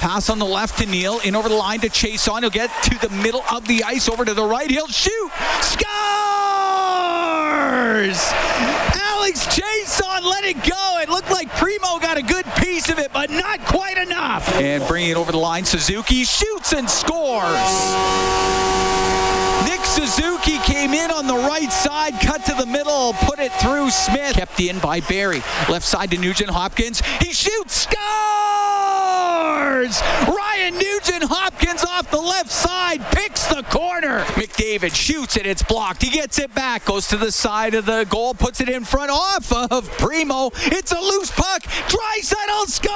Pass 0.00 0.28
on 0.30 0.38
the 0.38 0.46
left 0.46 0.78
to 0.78 0.86
Neal, 0.86 1.18
in 1.20 1.34
over 1.34 1.48
the 1.48 1.56
line 1.56 1.80
to 1.80 1.88
Chiasson. 1.88 2.40
He'll 2.40 2.50
get 2.50 2.70
to 2.84 2.98
the 3.00 3.08
middle 3.16 3.42
of 3.50 3.66
the 3.66 3.82
ice, 3.84 4.08
over 4.08 4.24
to 4.24 4.34
the 4.34 4.44
right. 4.44 4.70
He'll 4.70 4.86
shoot. 4.86 5.32
Scores! 5.60 5.88
Alex 9.28 9.46
Chiasson, 9.46 10.22
let 10.22 10.42
it 10.44 10.56
go. 10.64 10.98
It 11.02 11.10
looked 11.10 11.30
like 11.30 11.50
Primeau 11.50 11.98
got 11.98 12.16
a 12.16 12.22
good 12.22 12.46
piece 12.56 12.88
of 12.88 12.98
it, 12.98 13.12
but 13.12 13.28
not 13.28 13.60
quite 13.66 13.98
enough. 13.98 14.50
And 14.54 14.82
bringing 14.88 15.10
it 15.10 15.16
over 15.18 15.32
the 15.32 15.38
line, 15.38 15.66
Suzuki 15.66 16.24
shoots 16.24 16.72
and 16.72 16.88
scores. 16.88 17.52
Nick 19.68 19.84
Suzuki 19.84 20.56
came 20.60 20.94
in 20.94 21.10
on 21.10 21.26
the 21.26 21.34
right 21.34 21.70
side, 21.70 22.14
cut 22.22 22.46
to 22.46 22.54
the 22.54 22.64
middle, 22.64 23.12
put 23.24 23.38
it 23.38 23.52
through 23.60 23.90
Smith. 23.90 24.32
Kept 24.32 24.58
in 24.60 24.78
by 24.78 25.00
Barrie. 25.00 25.42
Left 25.68 25.84
side 25.84 26.10
to 26.12 26.16
Nugent 26.16 26.48
Hopkins. 26.48 27.02
He 27.20 27.34
shoots, 27.34 27.74
scores! 27.82 28.87
Ryan 29.48 30.74
Nugent 30.74 31.24
Hopkins 31.24 31.84
off 31.84 32.10
the 32.10 32.20
left 32.20 32.50
side 32.50 33.00
picks 33.12 33.46
the 33.46 33.62
corner. 33.64 34.20
McDavid 34.34 34.94
shoots 34.94 35.36
it, 35.36 35.46
it's 35.46 35.62
blocked. 35.62 36.02
He 36.02 36.10
gets 36.10 36.38
it 36.38 36.54
back, 36.54 36.84
goes 36.84 37.08
to 37.08 37.16
the 37.16 37.32
side 37.32 37.74
of 37.74 37.86
the 37.86 38.04
goal, 38.10 38.34
puts 38.34 38.60
it 38.60 38.68
in 38.68 38.84
front 38.84 39.10
off 39.10 39.52
of 39.52 39.88
Primeau. 39.98 40.50
It's 40.54 40.92
a 40.92 41.00
loose 41.00 41.30
puck. 41.30 41.62
Draisaitl 41.62 42.66
scores! 42.66 42.88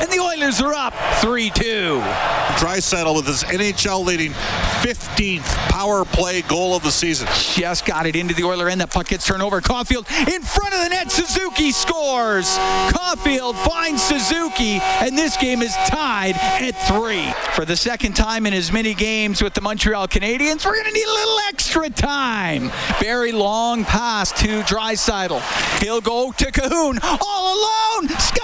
And 0.00 0.10
the 0.10 0.20
Oilers 0.20 0.60
are 0.60 0.74
up 0.74 0.92
3-2. 1.20 2.00
Draisaitl 2.58 3.16
with 3.16 3.26
his 3.26 3.42
NHL 3.44 4.04
leading 4.04 4.32
15th 4.82 5.46
power 5.70 6.04
play 6.04 6.42
goal 6.42 6.74
of 6.76 6.82
the 6.82 6.90
season. 6.90 7.26
Just 7.54 7.86
got 7.86 8.06
it 8.06 8.16
into 8.16 8.34
the 8.34 8.44
Oiler 8.44 8.68
end. 8.68 8.80
That 8.80 8.90
puck 8.90 9.08
gets 9.08 9.26
turned 9.26 9.42
over. 9.42 9.60
Caufield 9.60 10.06
in 10.32 10.42
front 10.42 10.74
of 10.74 10.82
the 10.82 10.88
net. 10.90 11.10
Suzuki 11.10 11.70
scores. 11.72 12.58
Caufield 12.92 13.56
finds 13.64 14.02
Suzuki, 14.02 14.59
and 14.60 15.16
this 15.16 15.36
game 15.36 15.62
is 15.62 15.74
tied 15.86 16.36
at 16.36 16.72
three. 16.86 17.32
For 17.54 17.64
the 17.64 17.76
second 17.76 18.14
time 18.14 18.46
in 18.46 18.52
as 18.52 18.70
many 18.72 18.94
games 18.94 19.42
with 19.42 19.54
the 19.54 19.60
Montreal 19.60 20.08
Canadiens, 20.08 20.64
we're 20.64 20.74
going 20.74 20.86
to 20.86 20.92
need 20.92 21.06
a 21.06 21.12
little 21.12 21.38
extra 21.48 21.88
time. 21.88 22.70
Very 23.00 23.32
long 23.32 23.84
pass 23.84 24.32
to 24.40 24.62
Draisaitl. 24.62 25.40
He'll 25.82 26.00
go 26.00 26.32
to 26.32 26.46
Kahun 26.46 26.98
all 27.02 27.54
alone. 27.56 28.08
Scores! 28.18 28.40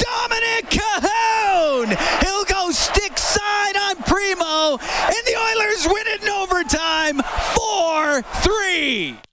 Dominik 0.00 0.70
Kahun! 0.70 1.96
He'll 2.22 2.44
go 2.44 2.70
stick 2.70 3.18
side 3.18 3.76
on 3.76 3.96
Primeau, 4.04 4.78
and 4.80 5.26
the 5.26 5.36
Oilers 5.36 5.86
win 5.86 6.06
it 6.06 6.22
in 6.22 6.28
overtime 6.28 7.20
4 7.54 8.22
3. 8.22 9.31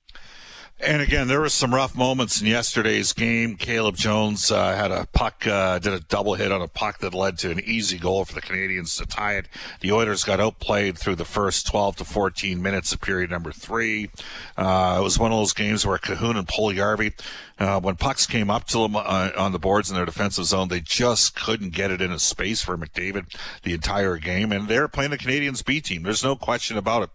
And 0.81 1.01
again, 1.01 1.27
there 1.27 1.41
was 1.41 1.53
some 1.53 1.75
rough 1.75 1.93
moments 1.93 2.39
in 2.39 2.47
yesterday's 2.47 3.11
game. 3.11 3.57
Caleb 3.57 3.97
Jones 3.97 4.49
uh, 4.49 4.73
had 4.73 4.91
a 4.91 5.07
puck, 5.11 5.45
uh, 5.45 5.77
did 5.79 5.91
a 5.91 5.99
double 5.99 6.35
hit 6.35 6.53
on 6.53 6.61
a 6.61 6.69
puck 6.69 6.99
that 6.99 7.13
led 7.13 7.37
to 7.39 7.51
an 7.51 7.59
easy 7.59 7.97
goal 7.97 8.23
for 8.23 8.33
the 8.33 8.39
Canadians 8.39 8.95
to 8.95 9.05
tie 9.05 9.33
it. 9.33 9.47
The 9.81 9.91
Oilers 9.91 10.23
got 10.23 10.39
outplayed 10.39 10.97
through 10.97 11.15
the 11.15 11.25
first 11.25 11.67
12 11.67 11.97
to 11.97 12.05
14 12.05 12.61
minutes 12.61 12.93
of 12.93 13.01
period 13.01 13.29
number 13.29 13.51
three. 13.51 14.09
Uh, 14.55 14.97
it 15.01 15.03
was 15.03 15.19
one 15.19 15.33
of 15.33 15.37
those 15.37 15.51
games 15.51 15.85
where 15.85 15.97
Kahun 15.97 16.37
and 16.37 16.47
Puljujärvi, 16.47 17.13
uh, 17.59 17.79
when 17.79 17.95
pucks 17.97 18.25
came 18.25 18.49
up 18.49 18.65
to 18.67 18.79
them 18.79 18.95
uh, 18.95 19.31
on 19.37 19.51
the 19.51 19.59
boards 19.59 19.89
in 19.89 19.95
their 19.95 20.05
defensive 20.05 20.45
zone, 20.45 20.69
they 20.69 20.79
just 20.79 21.35
couldn't 21.35 21.73
get 21.73 21.91
it 21.91 22.01
in 22.01 22.11
a 22.11 22.19
space 22.19 22.61
for 22.61 22.77
McDavid 22.77 23.35
the 23.63 23.73
entire 23.73 24.17
game. 24.17 24.51
And 24.53 24.67
they're 24.67 24.87
playing 24.87 25.11
the 25.11 25.17
Canadians 25.17 25.61
B 25.61 25.81
team. 25.81 26.03
There's 26.03 26.23
no 26.23 26.37
question 26.37 26.77
about 26.77 27.03
it. 27.03 27.09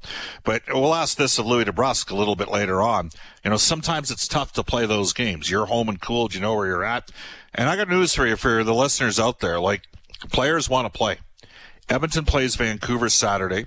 But 0.45 0.63
we'll 0.69 0.95
ask 0.95 1.17
this 1.17 1.39
of 1.39 1.47
Louie 1.47 1.65
DeBrusk 1.65 2.11
a 2.11 2.17
little 2.17 2.37
bit 2.37 2.49
later 2.49 2.83
on. 2.83 3.11
You 3.43 3.51
know, 3.51 3.57
sometimes 3.57 4.11
it's 4.11 4.29
tough 4.29 4.53
to 4.53 4.63
play 4.63 4.85
those 4.85 5.15
games. 5.15 5.51
You're 5.51 5.67
home 5.67 5.89
and 5.89 6.01
cooled. 6.01 6.35
You 6.35 6.41
know 6.41 6.55
where 6.55 6.67
you're 6.67 6.85
at. 6.85 7.11
And 7.55 7.71
I 7.71 7.77
got 7.77 7.89
news 7.89 8.15
for 8.15 8.27
you 8.27 8.37
for 8.37 8.63
the 8.63 8.75
listeners 8.75 9.19
out 9.19 9.41
there. 9.41 9.59
Like, 9.59 9.83
players 10.31 10.69
want 10.69 10.93
to 10.93 10.97
play. 10.97 11.19
Edmonton 11.89 12.25
plays 12.25 12.57
Vancouver 12.57 13.09
Saturday. 13.09 13.67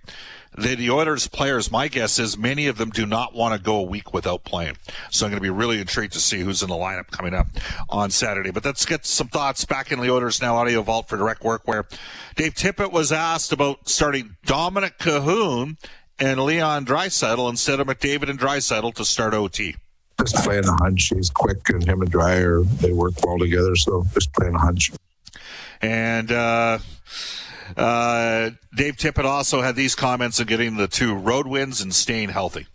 The, 0.58 0.76
the 0.76 0.90
Oilers 0.90 1.28
players, 1.28 1.72
my 1.72 1.88
guess 1.88 2.18
is 2.18 2.38
many 2.38 2.68
of 2.68 2.78
them 2.78 2.90
do 2.90 3.06
not 3.06 3.36
want 3.36 3.54
to 3.54 3.62
go 3.62 3.78
a 3.78 3.84
week 3.84 4.14
without 4.14 4.44
playing. 4.44 4.78
So 5.12 5.26
I'm 5.26 5.32
going 5.32 5.38
to 5.38 5.44
be 5.44 5.52
really 5.52 5.80
intrigued 5.80 6.14
to 6.14 6.20
see 6.20 6.40
who's 6.40 6.64
in 6.64 6.70
the 6.70 6.76
lineup 6.76 7.12
coming 7.12 7.34
up 7.34 7.48
on 7.90 8.10
Saturday. 8.10 8.50
But 8.50 8.66
let's 8.66 8.86
get 8.86 9.06
some 9.06 9.28
thoughts 9.28 9.66
back 9.66 9.92
in 9.92 10.00
the 10.00 10.12
Oilers 10.12 10.42
Now 10.42 10.56
Audio 10.56 10.82
Vault 10.82 11.10
for 11.10 11.18
Direct 11.18 11.44
Workwear 11.44 11.86
Dave 12.36 12.54
Tippett 12.54 12.92
was 12.92 13.12
asked 13.12 13.52
about 13.52 13.90
starting 13.90 14.38
Dominik 14.46 14.98
Kahun 15.00 15.78
and 16.20 16.40
Leon 16.40 16.86
Draisaitl 16.86 17.50
instead 17.50 17.80
of 17.80 17.88
McDavid 17.88 18.30
and 18.30 18.40
Draisaitl 18.40 18.94
to 18.94 19.06
start 19.06 19.34
OT. 19.34 19.76
Just 20.20 20.36
playing 20.44 20.66
a 20.66 20.74
hunch. 20.74 21.12
He's 21.16 21.30
quick, 21.30 21.70
and 21.70 21.84
him 21.84 22.02
and 22.02 22.12
Dryer 22.12 22.62
they 22.64 22.94
work 22.94 23.14
well 23.24 23.40
together. 23.40 23.76
So 23.76 24.06
just 24.14 24.34
playing 24.34 24.56
a 24.56 24.60
hunch. 24.60 24.92
And 25.82 26.32
uh, 26.32 26.80
uh, 27.76 28.52
Dave 28.76 28.98
Tippett 28.98 29.26
also 29.26 29.62
had 29.62 29.76
these 29.76 29.96
comments 29.96 30.40
of 30.40 30.48
getting 30.48 30.78
the 30.78 30.88
two 30.88 31.14
road 31.14 31.48
wins 31.48 31.82
and 31.82 31.94
staying 31.94 32.30
healthy. 32.30 32.68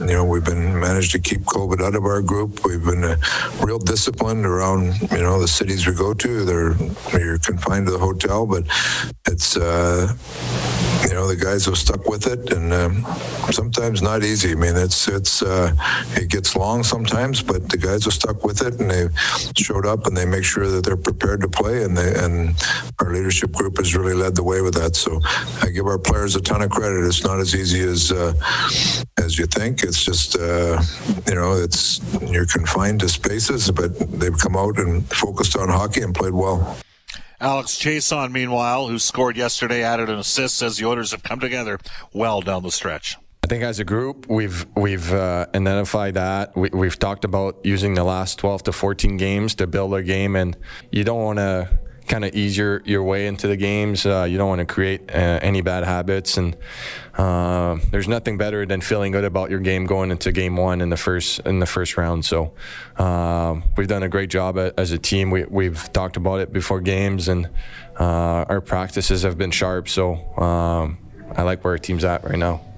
You 0.00 0.14
know, 0.14 0.24
we've 0.24 0.44
been 0.44 0.78
managed 0.78 1.12
to 1.12 1.18
keep 1.18 1.42
COVID 1.42 1.80
out 1.80 1.94
of 1.94 2.04
our 2.04 2.22
group. 2.22 2.64
We've 2.64 2.84
been 2.84 3.04
uh, 3.04 3.16
real 3.62 3.78
disciplined 3.78 4.44
around, 4.44 5.00
you 5.10 5.22
know, 5.22 5.40
the 5.40 5.48
cities 5.48 5.86
we 5.86 5.94
go 5.94 6.12
to. 6.14 6.44
They're 6.44 6.74
you're 7.18 7.38
confined 7.38 7.86
to 7.86 7.92
the 7.92 7.98
hotel, 7.98 8.46
but 8.46 8.64
it's, 9.26 9.56
uh, 9.56 10.12
you 11.08 11.14
know, 11.14 11.26
the 11.26 11.36
guys 11.36 11.66
have 11.66 11.78
stuck 11.78 12.06
with 12.08 12.26
it, 12.26 12.52
and 12.52 12.72
um, 12.72 13.04
sometimes 13.50 14.02
not 14.02 14.22
easy. 14.22 14.52
I 14.52 14.54
mean, 14.54 14.76
it's 14.76 15.08
it's 15.08 15.42
uh, 15.42 15.72
it 16.14 16.30
gets 16.30 16.54
long 16.56 16.82
sometimes, 16.82 17.42
but 17.42 17.68
the 17.68 17.76
guys 17.76 18.04
have 18.04 18.14
stuck 18.14 18.44
with 18.44 18.62
it, 18.62 18.80
and 18.80 18.90
they 18.90 19.08
showed 19.56 19.86
up, 19.86 20.06
and 20.06 20.16
they 20.16 20.26
make 20.26 20.44
sure 20.44 20.68
that 20.68 20.84
they're 20.84 20.96
prepared 20.96 21.40
to 21.42 21.48
play, 21.48 21.84
and 21.84 21.96
they 21.96 22.14
and 22.14 22.54
our 23.00 23.12
leadership 23.12 23.52
group 23.52 23.78
has 23.78 23.94
really 23.94 24.14
led 24.14 24.36
the 24.36 24.42
way 24.42 24.60
with 24.60 24.74
that. 24.74 24.96
So 24.96 25.20
I 25.62 25.70
give 25.70 25.86
our 25.86 25.98
players 25.98 26.36
a 26.36 26.40
ton 26.40 26.62
of 26.62 26.70
credit. 26.70 27.04
It's 27.06 27.24
not 27.24 27.40
as 27.40 27.54
easy 27.54 27.80
as 27.80 28.12
uh, 28.12 28.32
as 29.18 29.38
you 29.38 29.46
think. 29.46 29.71
It's 29.80 30.04
just, 30.04 30.36
uh, 30.36 30.82
you 31.28 31.34
know, 31.34 31.52
it's 31.54 32.00
you're 32.22 32.46
confined 32.46 33.00
to 33.00 33.08
spaces, 33.08 33.70
but 33.70 33.98
they've 34.18 34.36
come 34.36 34.56
out 34.56 34.78
and 34.78 35.06
focused 35.10 35.56
on 35.56 35.68
hockey 35.68 36.02
and 36.02 36.14
played 36.14 36.34
well. 36.34 36.76
Alex 37.40 37.76
Chiasson, 37.76 38.30
meanwhile, 38.30 38.86
who 38.86 38.98
scored 38.98 39.36
yesterday, 39.36 39.82
added 39.82 40.08
an 40.08 40.18
assist, 40.18 40.58
says 40.58 40.76
the 40.76 40.84
orders 40.84 41.10
have 41.10 41.22
come 41.22 41.40
together 41.40 41.78
well 42.12 42.40
down 42.40 42.62
the 42.62 42.70
stretch. 42.70 43.16
I 43.44 43.48
think 43.48 43.64
as 43.64 43.80
a 43.80 43.84
group, 43.84 44.28
we've 44.28 44.64
we've 44.76 45.12
uh, 45.12 45.46
identified 45.52 46.14
that. 46.14 46.56
We, 46.56 46.70
we've 46.72 46.98
talked 46.98 47.24
about 47.24 47.58
using 47.64 47.94
the 47.94 48.04
last 48.04 48.38
12 48.38 48.64
to 48.64 48.72
14 48.72 49.16
games 49.16 49.56
to 49.56 49.66
build 49.66 49.94
a 49.94 50.02
game, 50.02 50.36
and 50.36 50.56
you 50.92 51.02
don't 51.02 51.20
want 51.20 51.38
to 51.38 51.68
kind 52.06 52.24
of 52.24 52.34
ease 52.34 52.56
your, 52.56 52.82
your 52.84 53.02
way 53.02 53.26
into 53.26 53.46
the 53.46 53.56
games. 53.56 54.04
Uh, 54.04 54.26
you 54.28 54.38
don't 54.38 54.48
want 54.48 54.58
to 54.60 54.64
create 54.64 55.10
uh, 55.10 55.38
any 55.42 55.60
bad 55.60 55.84
habits, 55.84 56.36
and 56.36 56.56
uh, 57.16 57.78
there's 57.90 58.08
nothing 58.08 58.38
better 58.38 58.66
than 58.66 58.80
feeling 58.80 59.12
good 59.12 59.24
about 59.24 59.50
your 59.50 59.60
game 59.60 59.86
going 59.86 60.10
into 60.10 60.32
game 60.32 60.56
one 60.56 60.80
in 60.80 60.90
the 60.90 60.96
first 60.96 61.40
in 61.40 61.58
the 61.58 61.66
first 61.66 61.96
round. 61.96 62.24
So 62.24 62.52
um, 62.98 63.62
we've 63.76 63.88
done 63.88 64.02
a 64.02 64.08
great 64.08 64.30
job 64.30 64.58
as 64.58 64.92
a 64.92 64.98
team. 64.98 65.30
We, 65.30 65.44
we've 65.44 65.92
talked 65.92 66.16
about 66.16 66.40
it 66.40 66.52
before 66.52 66.80
games, 66.80 67.28
and 67.28 67.46
uh, 67.98 68.44
our 68.48 68.60
practices 68.60 69.22
have 69.22 69.38
been 69.38 69.50
sharp. 69.50 69.88
So 69.88 70.14
um, 70.38 70.98
I 71.36 71.42
like 71.42 71.64
where 71.64 71.74
our 71.74 71.78
team's 71.78 72.04
at 72.04 72.24
right 72.24 72.38
now. 72.38 72.71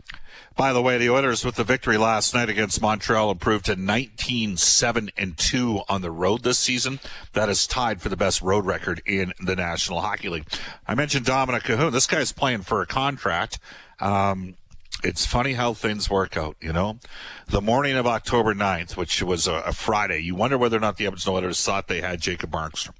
By 0.57 0.73
the 0.73 0.81
way, 0.81 0.99
the 0.99 1.11
Oilers 1.11 1.45
with 1.45 1.57
the 1.57 1.65
victory 1.65 1.99
last 1.99 2.33
night 2.33 2.49
against 2.49 2.81
Montreal 2.81 3.33
improved 3.33 3.65
to 3.65 3.75
19 3.75 4.57
7 4.57 5.11
and 5.17 5.37
2 5.37 5.81
on 5.89 6.01
the 6.01 6.13
road 6.13 6.45
this 6.45 6.61
season. 6.61 7.01
That 7.33 7.49
is 7.49 7.67
tied 7.67 8.01
for 8.01 8.09
the 8.09 8.17
best 8.17 8.41
road 8.41 8.65
record 8.65 9.03
in 9.05 9.33
the 9.41 9.57
National 9.57 10.01
Hockey 10.01 10.29
League. 10.29 10.47
I 10.87 10.95
mentioned 10.95 11.27
Dominik 11.27 11.63
Kahun. 11.63 11.91
This 11.91 12.07
guy's 12.07 12.31
playing 12.31 12.63
for 12.63 12.81
a 12.83 12.87
contract. 12.87 13.59
Um, 13.99 14.55
it's 15.03 15.27
funny 15.27 15.55
how 15.55 15.75
things 15.75 16.09
work 16.09 16.37
out, 16.37 16.57
you 16.61 16.73
know? 16.73 16.99
The 17.49 17.61
morning 17.61 17.97
of 17.97 18.07
October 18.07 18.55
9th, 18.55 18.97
which 18.97 19.25
was 19.25 19.49
a, 19.49 19.55
a 19.55 19.73
Friday, 19.73 20.21
you 20.21 20.37
wonder 20.37 20.57
whether 20.57 20.77
or 20.77 20.81
not 20.81 20.99
the 20.99 21.07
Edmonton 21.07 21.33
Oilers 21.33 21.63
thought 21.65 21.89
they 21.89 22.01
had 22.01 22.21
Jacob 22.21 22.53
Markstrom. 22.53 22.95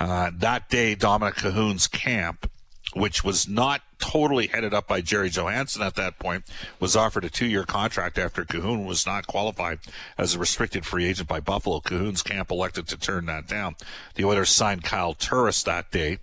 Uh, 0.00 0.30
that 0.34 0.70
day, 0.70 0.96
Dominik 0.96 1.34
Kahun's 1.34 1.86
camp 1.86 2.50
which 2.94 3.24
was 3.24 3.48
not 3.48 3.82
totally 4.02 4.48
headed 4.48 4.74
up 4.74 4.88
by 4.88 5.00
Jerry 5.00 5.30
Johansson 5.30 5.80
at 5.80 5.94
that 5.94 6.18
point, 6.18 6.44
was 6.80 6.96
offered 6.96 7.24
a 7.24 7.30
two-year 7.30 7.64
contract 7.64 8.18
after 8.18 8.44
Kahun 8.44 8.84
was 8.84 9.06
not 9.06 9.26
qualified 9.26 9.78
as 10.18 10.34
a 10.34 10.38
restricted 10.38 10.84
free 10.84 11.06
agent 11.06 11.28
by 11.28 11.40
Buffalo. 11.40 11.80
Kahun's 11.80 12.22
camp 12.22 12.50
elected 12.50 12.88
to 12.88 12.96
turn 12.98 13.26
that 13.26 13.46
down. 13.46 13.76
The 14.16 14.24
Oilers 14.24 14.50
signed 14.50 14.82
Kyle 14.82 15.14
Turris 15.14 15.62
that 15.62 15.90
day. 15.92 16.18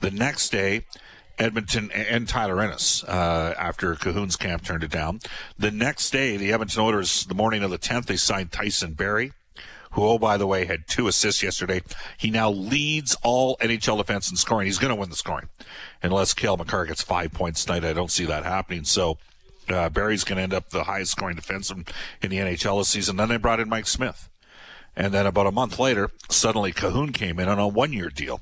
The 0.00 0.10
next 0.10 0.50
day, 0.50 0.84
Edmonton 1.38 1.90
and 1.90 2.28
Tyler 2.28 2.60
Ennis 2.60 3.02
uh, 3.04 3.54
after 3.58 3.94
Kahun's 3.94 4.36
camp 4.36 4.64
turned 4.64 4.84
it 4.84 4.90
down. 4.90 5.20
The 5.58 5.70
next 5.70 6.10
day, 6.10 6.36
the 6.36 6.52
Edmonton 6.52 6.82
Oilers, 6.82 7.24
the 7.26 7.34
morning 7.34 7.62
of 7.62 7.70
the 7.70 7.78
10th, 7.78 8.06
they 8.06 8.16
signed 8.16 8.52
Tyson 8.52 8.92
Barrie, 8.92 9.32
who, 9.92 10.04
oh, 10.04 10.18
by 10.18 10.36
the 10.36 10.46
way, 10.46 10.64
had 10.64 10.86
two 10.86 11.08
assists 11.08 11.42
yesterday. 11.42 11.82
He 12.16 12.30
now 12.30 12.50
leads 12.50 13.16
all 13.22 13.56
NHL 13.58 13.98
defense 13.98 14.30
in 14.30 14.36
scoring. 14.36 14.66
He's 14.66 14.78
going 14.78 14.94
to 14.94 15.00
win 15.00 15.10
the 15.10 15.16
scoring. 15.16 15.48
Unless 16.02 16.34
Cale 16.34 16.56
Makar 16.56 16.86
gets 16.86 17.02
five 17.02 17.32
points 17.32 17.64
tonight, 17.64 17.84
I 17.84 17.92
don't 17.92 18.10
see 18.10 18.24
that 18.26 18.44
happening. 18.44 18.84
So 18.84 19.18
uh, 19.68 19.88
Barrie's 19.88 20.24
going 20.24 20.36
to 20.36 20.42
end 20.42 20.54
up 20.54 20.70
the 20.70 20.84
highest 20.84 21.12
scoring 21.12 21.36
defenseman 21.36 21.88
in 22.22 22.30
the 22.30 22.38
NHL 22.38 22.80
this 22.80 22.88
season. 22.88 23.16
Then 23.16 23.28
they 23.28 23.36
brought 23.36 23.60
in 23.60 23.68
Mike 23.68 23.86
Smith. 23.86 24.28
And 24.96 25.12
then 25.14 25.26
about 25.26 25.46
a 25.46 25.52
month 25.52 25.78
later, 25.78 26.10
suddenly 26.28 26.72
Kahun 26.72 27.14
came 27.14 27.38
in 27.38 27.48
on 27.48 27.58
a 27.58 27.68
one 27.68 27.92
year 27.92 28.08
deal. 28.08 28.40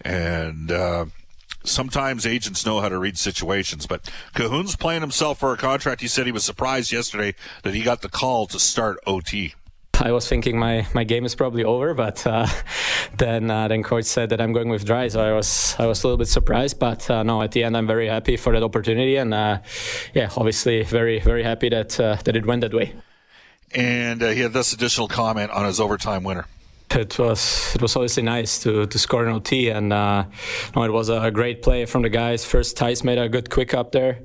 And, 0.00 0.70
uh, 0.70 1.06
sometimes 1.64 2.26
agents 2.26 2.66
know 2.66 2.80
how 2.80 2.88
to 2.88 2.98
read 2.98 3.18
situations, 3.18 3.86
but 3.86 4.02
Kahun's 4.34 4.76
playing 4.76 5.00
himself 5.00 5.38
for 5.38 5.52
a 5.52 5.56
contract. 5.56 6.00
He 6.00 6.08
said 6.08 6.26
he 6.26 6.32
was 6.32 6.44
surprised 6.44 6.92
yesterday 6.92 7.34
that 7.62 7.74
he 7.74 7.82
got 7.82 8.02
the 8.02 8.08
call 8.08 8.46
to 8.48 8.58
start 8.58 8.98
OT. 9.06 9.54
I 10.00 10.12
was 10.12 10.28
thinking 10.28 10.58
my, 10.58 10.86
my 10.94 11.04
game 11.04 11.24
is 11.24 11.34
probably 11.34 11.64
over, 11.64 11.94
but 11.94 12.26
uh, 12.26 12.46
then 13.18 13.50
uh, 13.50 13.68
then 13.68 13.82
coach 13.82 14.04
said 14.04 14.30
that 14.30 14.40
I'm 14.40 14.52
going 14.52 14.68
with 14.68 14.84
dry, 14.84 15.08
so 15.08 15.22
I 15.22 15.32
was 15.32 15.76
I 15.78 15.86
was 15.86 16.02
a 16.02 16.06
little 16.06 16.18
bit 16.18 16.28
surprised. 16.28 16.78
But 16.78 17.08
uh, 17.10 17.22
no, 17.22 17.42
at 17.42 17.52
the 17.52 17.64
end 17.64 17.76
I'm 17.76 17.86
very 17.86 18.08
happy 18.08 18.36
for 18.36 18.52
that 18.52 18.62
opportunity, 18.62 19.16
and 19.16 19.32
uh, 19.32 19.60
yeah, 20.14 20.30
obviously 20.36 20.82
very 20.82 21.20
very 21.20 21.42
happy 21.42 21.68
that 21.68 21.98
uh, 22.00 22.16
that 22.24 22.36
it 22.36 22.46
went 22.46 22.62
that 22.62 22.74
way. 22.74 22.92
And 23.74 24.22
uh, 24.22 24.30
he 24.30 24.40
had 24.40 24.52
this 24.52 24.72
additional 24.72 25.08
comment 25.08 25.50
on 25.50 25.64
his 25.66 25.80
overtime 25.80 26.22
winner 26.22 26.46
it 26.94 27.18
was 27.18 27.74
it 27.74 27.82
was 27.82 27.96
obviously 27.96 28.22
nice 28.22 28.58
to 28.60 28.86
to 28.86 28.98
score 28.98 29.24
an 29.24 29.32
OT, 29.32 29.68
and 29.70 29.92
uh, 29.92 30.24
no, 30.74 30.82
it 30.84 30.92
was 30.92 31.08
a 31.08 31.30
great 31.30 31.62
play 31.62 31.86
from 31.86 32.02
the 32.02 32.08
guys. 32.08 32.44
First, 32.44 32.76
Tice 32.76 33.02
made 33.02 33.18
a 33.18 33.28
good 33.28 33.50
quick 33.50 33.74
up 33.74 33.92
there, 33.92 34.20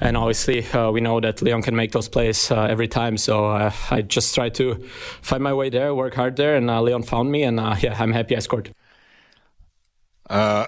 and 0.00 0.16
obviously 0.16 0.66
uh, 0.70 0.90
we 0.90 1.00
know 1.00 1.20
that 1.20 1.42
Leon 1.42 1.62
can 1.62 1.76
make 1.76 1.92
those 1.92 2.08
plays 2.08 2.50
uh, 2.50 2.62
every 2.62 2.88
time. 2.88 3.16
So 3.16 3.46
uh, 3.46 3.72
I 3.90 4.02
just 4.02 4.34
tried 4.34 4.54
to 4.56 4.86
find 5.22 5.42
my 5.42 5.52
way 5.52 5.70
there, 5.70 5.94
work 5.94 6.14
hard 6.14 6.36
there, 6.36 6.56
and 6.56 6.70
uh, 6.70 6.80
Leon 6.80 7.02
found 7.02 7.30
me, 7.30 7.42
and 7.42 7.60
uh, 7.60 7.76
yeah, 7.80 7.96
I'm 7.98 8.12
happy 8.12 8.36
I 8.36 8.40
scored. 8.40 8.74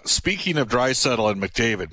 speaking 0.04 0.58
of 0.58 0.68
Draisaitl 0.68 1.30
and 1.30 1.42
McDavid. 1.42 1.92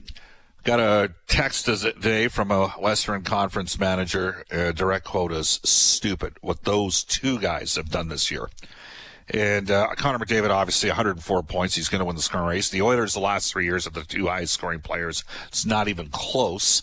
Got 0.63 0.81
a 0.81 1.13
text 1.27 1.65
today 1.65 2.27
from 2.27 2.51
a 2.51 2.67
Western 2.71 3.23
Conference 3.23 3.79
manager. 3.79 4.43
direct 4.75 5.05
quote 5.05 5.31
is 5.31 5.61
stupid 5.63 6.33
what 6.41 6.65
those 6.65 7.05
two 7.05 7.39
guys 7.39 7.77
have 7.77 7.89
done 7.89 8.09
this 8.09 8.29
year. 8.29 8.49
And 9.29 9.69
uh, 9.69 9.89
Connor 9.96 10.19
McDavid, 10.19 10.50
obviously, 10.50 10.89
104 10.89 11.43
points. 11.43 11.75
He's 11.75 11.89
going 11.89 12.00
to 12.00 12.05
win 12.05 12.15
the 12.15 12.22
scoring 12.22 12.48
race. 12.48 12.69
The 12.69 12.81
Oilers, 12.81 13.13
the 13.13 13.19
last 13.19 13.51
three 13.51 13.65
years, 13.65 13.86
are 13.86 13.91
the 13.91 14.03
two 14.03 14.27
highest 14.27 14.53
scoring 14.53 14.79
players. 14.79 15.24
It's 15.50 15.65
not 15.65 15.88
even 15.88 16.07
close. 16.10 16.81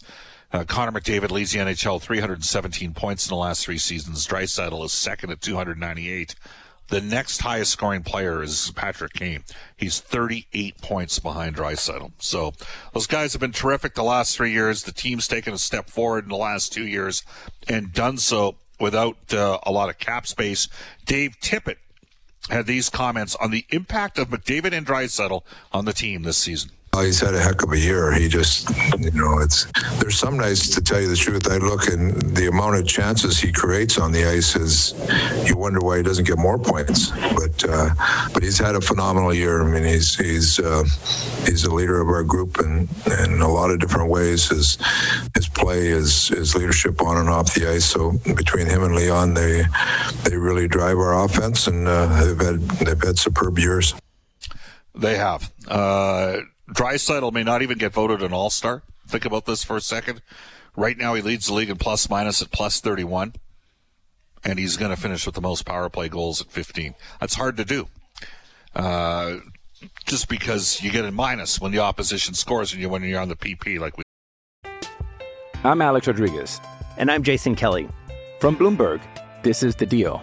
Uh, 0.53 0.65
Connor 0.65 0.93
McDavid 0.93 1.31
leads 1.31 1.53
the 1.53 1.59
NHL 1.59 2.01
317 2.01 2.93
points 2.95 3.27
in 3.27 3.31
the 3.31 3.41
last 3.41 3.65
three 3.65 3.79
seasons. 3.79 4.27
Draisaitl 4.27 4.85
is 4.85 4.93
second 4.93 5.31
at 5.31 5.41
298. 5.41 6.35
The 6.89 7.01
next 7.01 7.41
highest 7.41 7.73
scoring 7.73 8.03
player 8.03 8.43
is 8.43 8.71
Patrick 8.73 9.15
Kane. 9.15 9.43
He's 9.75 10.01
38 10.01 10.81
points 10.83 11.19
behind 11.19 11.57
Draisaitl. 11.57 12.13
So 12.19 12.53
those 12.93 13.07
guys 13.07 13.33
have 13.33 13.41
been 13.41 13.53
terrific 13.53 13.95
the 13.95 14.05
last 14.05 14.37
three 14.37 14.53
years. 14.53 14.83
The 14.83 14.93
team's 14.93 15.27
taken 15.27 15.55
a 15.55 15.59
step 15.59 15.89
forward 15.89 16.25
in 16.25 16.31
the 16.31 16.37
last 16.37 16.73
two 16.73 16.87
years 16.87 17.25
and 17.69 17.93
done 17.93 18.19
so 18.19 18.57
without 18.79 19.33
uh, 19.33 19.59
a 19.63 19.73
lot 19.73 19.89
of 19.89 19.99
cap 19.99 20.27
space. 20.27 20.69
Dave 21.07 21.37
Tippett 21.41 21.77
had 22.51 22.67
these 22.67 22.91
comments 22.91 23.35
on 23.37 23.51
the 23.51 23.65
impact 23.71 24.19
of 24.19 24.29
McDavid 24.29 24.73
and 24.73 24.87
Draisaitl 24.87 25.43
on 25.73 25.85
the 25.85 25.93
team 25.93 26.23
this 26.23 26.39
season. 26.39 26.71
Oh, 26.97 27.03
he's 27.03 27.19
had 27.19 27.35
a 27.35 27.41
heck 27.41 27.65
of 27.65 27.73
a 27.73 27.79
year. 27.79 28.13
He 28.13 28.29
just, 28.29 28.71
you 29.01 29.11
know, 29.11 29.39
it's 29.41 29.67
there's 29.99 30.17
some 30.17 30.37
nights 30.37 30.69
to 30.71 30.81
tell 30.81 31.01
you 31.01 31.09
the 31.09 31.17
truth. 31.17 31.51
I 31.51 31.57
look 31.57 31.89
and 31.89 32.13
the 32.37 32.47
amount 32.47 32.77
of 32.77 32.87
chances 32.87 33.37
he 33.41 33.51
creates 33.51 33.99
on 33.99 34.13
the 34.13 34.25
ice 34.25 34.55
is, 34.55 34.95
you 35.45 35.57
wonder 35.57 35.81
why 35.81 35.97
he 35.97 36.03
doesn't 36.05 36.25
get 36.25 36.39
more 36.39 36.57
points. 36.57 37.11
But 37.11 37.65
uh, 37.69 37.91
but 38.33 38.45
he's 38.45 38.59
had 38.59 38.77
a 38.77 38.81
phenomenal 38.81 39.35
year. 39.35 39.61
I 39.61 39.69
mean, 39.69 39.83
he's 39.83 40.15
he's 40.15 40.61
uh, 40.61 40.85
he's 41.45 41.65
a 41.65 41.75
leader 41.75 42.01
of 42.01 42.07
our 42.07 42.23
group 42.23 42.61
in, 42.61 42.89
in 43.25 43.41
a 43.41 43.49
lot 43.49 43.71
of 43.71 43.81
different 43.81 44.09
ways. 44.09 44.49
His 44.49 44.79
his 45.35 45.49
play, 45.49 45.89
his 45.89 46.29
his 46.29 46.55
leadership 46.55 47.03
on 47.03 47.17
and 47.17 47.29
off 47.29 47.55
the 47.55 47.69
ice. 47.69 47.87
So 47.87 48.13
between 48.37 48.67
him 48.67 48.85
and 48.85 48.95
Leon, 48.95 49.35
they 49.35 49.65
they 50.23 50.37
really 50.37 50.69
drive 50.69 50.99
our 50.99 51.25
offense, 51.25 51.67
and 51.67 51.89
uh, 51.89 52.23
they've 52.23 52.39
had 52.39 52.61
they've 52.87 53.03
had 53.03 53.19
superb 53.19 53.59
years. 53.59 53.97
They 54.95 55.17
have. 55.17 55.53
Uh, 55.67 56.37
Draisaitl 56.69 57.33
may 57.33 57.43
not 57.43 57.63
even 57.63 57.79
get 57.79 57.93
voted 57.93 58.23
an 58.23 58.33
All 58.33 58.51
Star. 58.51 58.83
Think 59.07 59.25
about 59.25 59.47
this 59.47 59.65
for 59.65 59.77
a 59.77 59.81
second. 59.81 60.23
Right 60.77 60.97
now, 60.97 61.15
he 61.15 61.23
leads 61.23 61.47
the 61.47 61.55
league 61.55 61.71
in 61.71 61.77
plus 61.77 62.09
minus 62.09 62.43
at 62.43 62.51
plus 62.51 62.81
31, 62.81 63.35
and 64.45 64.59
he's 64.59 64.77
going 64.77 64.91
to 64.91 64.97
finish 64.97 65.27
with 65.27 65.35
the 65.35 65.41
most 65.41 65.65
power 65.65 65.89
play 65.89 66.09
goals 66.09 66.41
at 66.41 66.51
15. 66.51 66.95
That's 67.21 67.35
hard 67.35 67.57
to 67.59 67.65
do. 67.65 67.87
Uh, 68.75 69.37
just 70.07 70.29
because 70.29 70.83
you 70.83 70.91
get 70.91 71.05
a 71.05 71.13
minus 71.13 71.61
when 71.61 71.71
the 71.71 71.79
opposition 71.79 72.35
scores 72.35 72.73
and 72.73 72.81
you 72.81 72.89
when 72.89 73.03
you're 73.03 73.21
on 73.21 73.29
the 73.29 73.37
PP 73.37 73.79
like 73.79 73.97
we. 73.99 74.05
I'm 75.63 75.81
Alex 75.81 76.07
Rodriguez, 76.07 76.61
and 76.97 77.11
I'm 77.11 77.23
Jason 77.23 77.55
Kelly 77.55 77.89
from 78.41 78.57
Bloomberg. 78.57 79.01
This 79.43 79.63
is 79.63 79.77
the 79.77 79.87
Deal. 79.87 80.23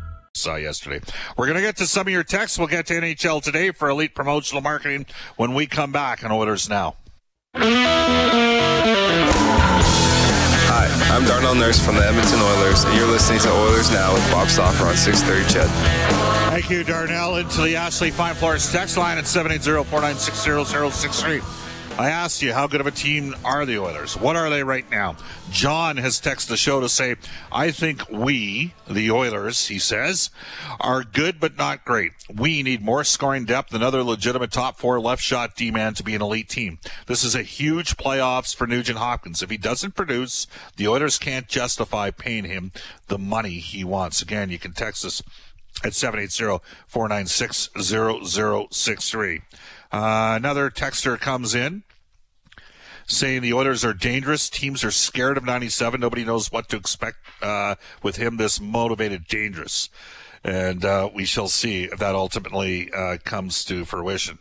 saw 0.41 0.53
uh, 0.53 0.57
yesterday. 0.57 0.99
We're 1.37 1.45
going 1.45 1.57
to 1.57 1.61
get 1.61 1.77
to 1.77 1.87
some 1.87 2.07
of 2.07 2.13
your 2.13 2.23
texts. 2.23 2.57
We'll 2.57 2.67
get 2.67 2.87
to 2.87 2.93
NHL 2.93 3.41
today 3.43 3.71
for 3.71 3.89
Elite 3.89 4.15
Promotional 4.15 4.61
Marketing 4.61 5.05
when 5.37 5.53
we 5.53 5.67
come 5.67 5.91
back 5.91 6.23
on 6.23 6.31
Oilers 6.31 6.67
Now. 6.69 6.95
Hi, 10.73 10.87
I'm 11.15 11.25
Darnell 11.25 11.55
Nurse 11.55 11.83
from 11.83 11.95
the 11.95 12.05
Edmonton 12.05 12.39
Oilers, 12.39 12.85
and 12.85 12.95
you're 12.97 13.07
listening 13.07 13.39
to 13.41 13.51
Oilers 13.51 13.91
Now 13.91 14.13
with 14.13 14.31
Bob 14.31 14.47
Stauffer 14.47 14.85
on 14.85 14.95
630 14.95 15.53
CHED. 15.53 15.69
Thank 16.51 16.69
you, 16.69 16.83
Darnell. 16.83 17.37
Into 17.37 17.61
the 17.61 17.75
Ashley 17.75 18.09
Fine 18.09 18.35
Floors 18.35 18.71
text 18.71 18.97
line 18.97 19.17
at 19.17 19.27
780 19.27 19.89
496 19.89 20.69
0063. 20.69 21.60
I 22.01 22.09
asked 22.09 22.41
you, 22.41 22.51
how 22.51 22.65
good 22.65 22.81
of 22.81 22.87
a 22.87 22.91
team 22.91 23.35
are 23.45 23.63
the 23.63 23.77
Oilers? 23.77 24.17
What 24.17 24.35
are 24.35 24.49
they 24.49 24.63
right 24.63 24.89
now? 24.89 25.17
John 25.51 25.97
has 25.97 26.19
texted 26.19 26.47
the 26.47 26.57
show 26.57 26.79
to 26.79 26.89
say, 26.89 27.15
I 27.51 27.69
think 27.69 28.09
we, 28.09 28.73
the 28.89 29.11
Oilers, 29.11 29.67
he 29.67 29.77
says, 29.77 30.31
are 30.79 31.03
good 31.03 31.39
but 31.39 31.59
not 31.59 31.85
great. 31.85 32.13
We 32.33 32.63
need 32.63 32.81
more 32.81 33.03
scoring 33.03 33.45
depth, 33.45 33.71
another 33.75 34.01
legitimate 34.01 34.51
top 34.51 34.79
four 34.79 34.99
left 34.99 35.21
shot 35.21 35.55
D 35.55 35.69
man 35.69 35.93
to 35.93 36.01
be 36.01 36.15
an 36.15 36.23
elite 36.23 36.49
team. 36.49 36.79
This 37.05 37.23
is 37.23 37.35
a 37.35 37.43
huge 37.43 37.97
playoffs 37.97 38.55
for 38.55 38.65
Nugent 38.65 38.97
Hopkins. 38.97 39.43
If 39.43 39.51
he 39.51 39.57
doesn't 39.57 39.93
produce, 39.93 40.47
the 40.77 40.87
Oilers 40.87 41.19
can't 41.19 41.47
justify 41.47 42.09
paying 42.09 42.45
him 42.45 42.71
the 43.09 43.19
money 43.19 43.59
he 43.59 43.83
wants. 43.83 44.23
Again, 44.23 44.49
you 44.49 44.57
can 44.57 44.73
text 44.73 45.05
us 45.05 45.21
at 45.83 45.93
780 45.93 46.63
496 46.87 47.69
0063. 47.79 49.41
Uh, 49.91 50.33
another 50.35 50.71
texter 50.71 51.19
comes 51.19 51.53
in 51.53 51.83
saying 53.11 53.41
the 53.41 53.53
Oilers 53.53 53.83
are 53.83 53.93
dangerous. 53.93 54.49
Teams 54.49 54.83
are 54.83 54.91
scared 54.91 55.37
of 55.37 55.43
97. 55.43 55.99
Nobody 55.99 56.23
knows 56.23 56.51
what 56.51 56.69
to 56.69 56.77
expect 56.77 57.17
uh, 57.41 57.75
with 58.01 58.15
him, 58.15 58.37
this 58.37 58.59
motivated, 58.59 59.27
dangerous. 59.27 59.89
And 60.43 60.83
uh, 60.83 61.09
we 61.13 61.25
shall 61.25 61.47
see 61.47 61.83
if 61.83 61.99
that 61.99 62.15
ultimately 62.15 62.91
uh, 62.91 63.17
comes 63.23 63.63
to 63.65 63.85
fruition. 63.85 64.39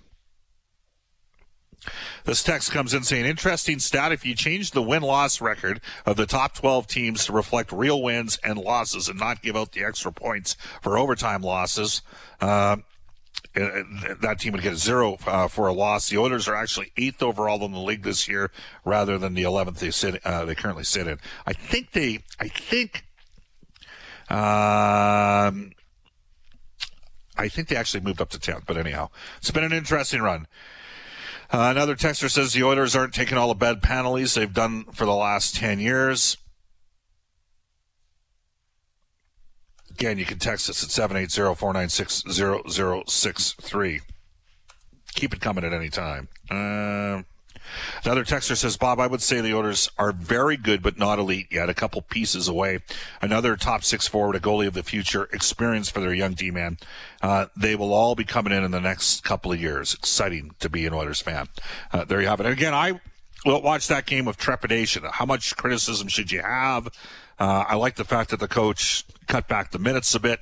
This 2.24 2.42
text 2.42 2.70
comes 2.70 2.92
in 2.92 3.02
saying, 3.02 3.24
interesting 3.24 3.78
stat. 3.78 4.12
If 4.12 4.24
you 4.24 4.35
change 4.35 4.70
the 4.70 4.83
win 4.83 5.02
loss 5.02 5.40
record 5.40 5.80
of 6.04 6.16
the 6.16 6.26
top 6.26 6.54
12 6.54 6.87
teams 6.87 7.24
to 7.24 7.33
reflect 7.33 7.72
real 7.72 8.02
wins 8.02 8.38
and 8.44 8.59
losses 8.59 9.09
and 9.09 9.18
not 9.18 9.42
give 9.42 9.56
out 9.56 9.72
the 9.72 9.85
extra 9.85 10.12
points 10.12 10.56
for 10.83 10.98
overtime 10.98 11.42
losses, 11.42 12.02
uh, 12.40 12.76
that 13.54 14.36
team 14.38 14.52
would 14.52 14.62
get 14.62 14.74
a 14.74 14.76
zero 14.76 15.18
uh, 15.26 15.48
for 15.48 15.66
a 15.66 15.72
loss. 15.72 16.08
The 16.08 16.18
Oilers 16.18 16.46
are 16.46 16.54
actually 16.54 16.92
eighth 16.96 17.22
overall 17.22 17.64
in 17.64 17.72
the 17.72 17.78
league 17.78 18.02
this 18.02 18.28
year, 18.28 18.50
rather 18.84 19.18
than 19.18 19.34
the 19.34 19.42
eleventh 19.42 19.80
they 19.80 19.90
sit. 19.90 20.24
Uh, 20.24 20.44
they 20.44 20.54
currently 20.54 20.84
sit 20.84 21.06
in. 21.06 21.18
I 21.46 21.52
think 21.52 21.92
they. 21.92 22.20
I 22.38 22.48
think. 22.48 23.04
Um, 24.30 25.72
I 27.36 27.48
think 27.48 27.68
they 27.68 27.76
actually 27.76 28.02
moved 28.02 28.20
up 28.20 28.28
to 28.30 28.38
10th, 28.38 28.64
but 28.66 28.76
anyhow, 28.76 29.08
it's 29.38 29.50
been 29.50 29.64
an 29.64 29.72
interesting 29.72 30.20
run. 30.20 30.46
Uh, 31.50 31.68
another 31.70 31.96
texter 31.96 32.30
says 32.30 32.52
the 32.52 32.62
Oilers 32.62 32.94
aren't 32.94 33.14
taking 33.14 33.36
all 33.36 33.48
the 33.48 33.54
bad 33.54 33.82
penalties 33.82 34.34
they've 34.34 34.52
done 34.52 34.84
for 34.92 35.04
the 35.04 35.14
last 35.14 35.56
10 35.56 35.80
years. 35.80 36.36
Again, 40.00 40.16
you 40.16 40.24
can 40.24 40.38
text 40.38 40.70
us 40.70 40.82
at 40.82 40.90
780 40.90 41.56
496 41.56 42.24
0063. 43.06 44.00
Keep 45.14 45.34
it 45.34 45.40
coming 45.42 45.62
at 45.62 45.74
any 45.74 45.90
time. 45.90 46.28
Uh, 46.50 47.20
Another 48.02 48.24
texter 48.24 48.56
says, 48.56 48.78
Bob, 48.78 48.98
I 48.98 49.06
would 49.06 49.20
say 49.20 49.42
the 49.42 49.54
Oilers 49.54 49.90
are 49.98 50.10
very 50.10 50.56
good, 50.56 50.82
but 50.82 50.98
not 50.98 51.18
elite 51.18 51.48
yet. 51.50 51.68
A 51.68 51.74
couple 51.74 52.00
pieces 52.00 52.48
away. 52.48 52.78
Another 53.20 53.56
top 53.56 53.84
six 53.84 54.08
forward, 54.08 54.36
a 54.36 54.40
goalie 54.40 54.66
of 54.66 54.72
the 54.72 54.82
future, 54.82 55.28
experience 55.34 55.90
for 55.90 56.00
their 56.00 56.14
young 56.14 56.32
D 56.32 56.50
man. 56.50 56.78
Uh, 57.20 57.46
they 57.54 57.76
will 57.76 57.92
all 57.92 58.14
be 58.14 58.24
coming 58.24 58.54
in 58.54 58.64
in 58.64 58.70
the 58.70 58.80
next 58.80 59.22
couple 59.22 59.52
of 59.52 59.60
years. 59.60 59.92
Exciting 59.92 60.54
to 60.60 60.70
be 60.70 60.86
an 60.86 60.94
Oilers 60.94 61.20
fan. 61.20 61.48
Uh, 61.92 62.04
there 62.06 62.22
you 62.22 62.26
have 62.26 62.40
it. 62.40 62.46
And 62.46 62.54
again, 62.54 62.74
I 62.74 63.00
will 63.44 63.62
watch 63.62 63.88
that 63.88 64.07
game 64.07 64.24
with 64.24 64.37
trepidation. 64.37 65.05
How 65.11 65.26
much 65.26 65.57
criticism 65.57 66.09
should 66.09 66.31
you 66.31 66.42
have? 66.42 66.88
Uh, 67.38 67.64
I 67.68 67.76
like 67.76 67.96
the 67.96 68.05
fact 68.05 68.31
that 68.31 68.40
the 68.40 68.48
coach 68.48 69.05
cut 69.26 69.48
back 69.48 69.70
the 69.70 69.79
minutes 69.79 70.14
a 70.14 70.20
bit 70.20 70.40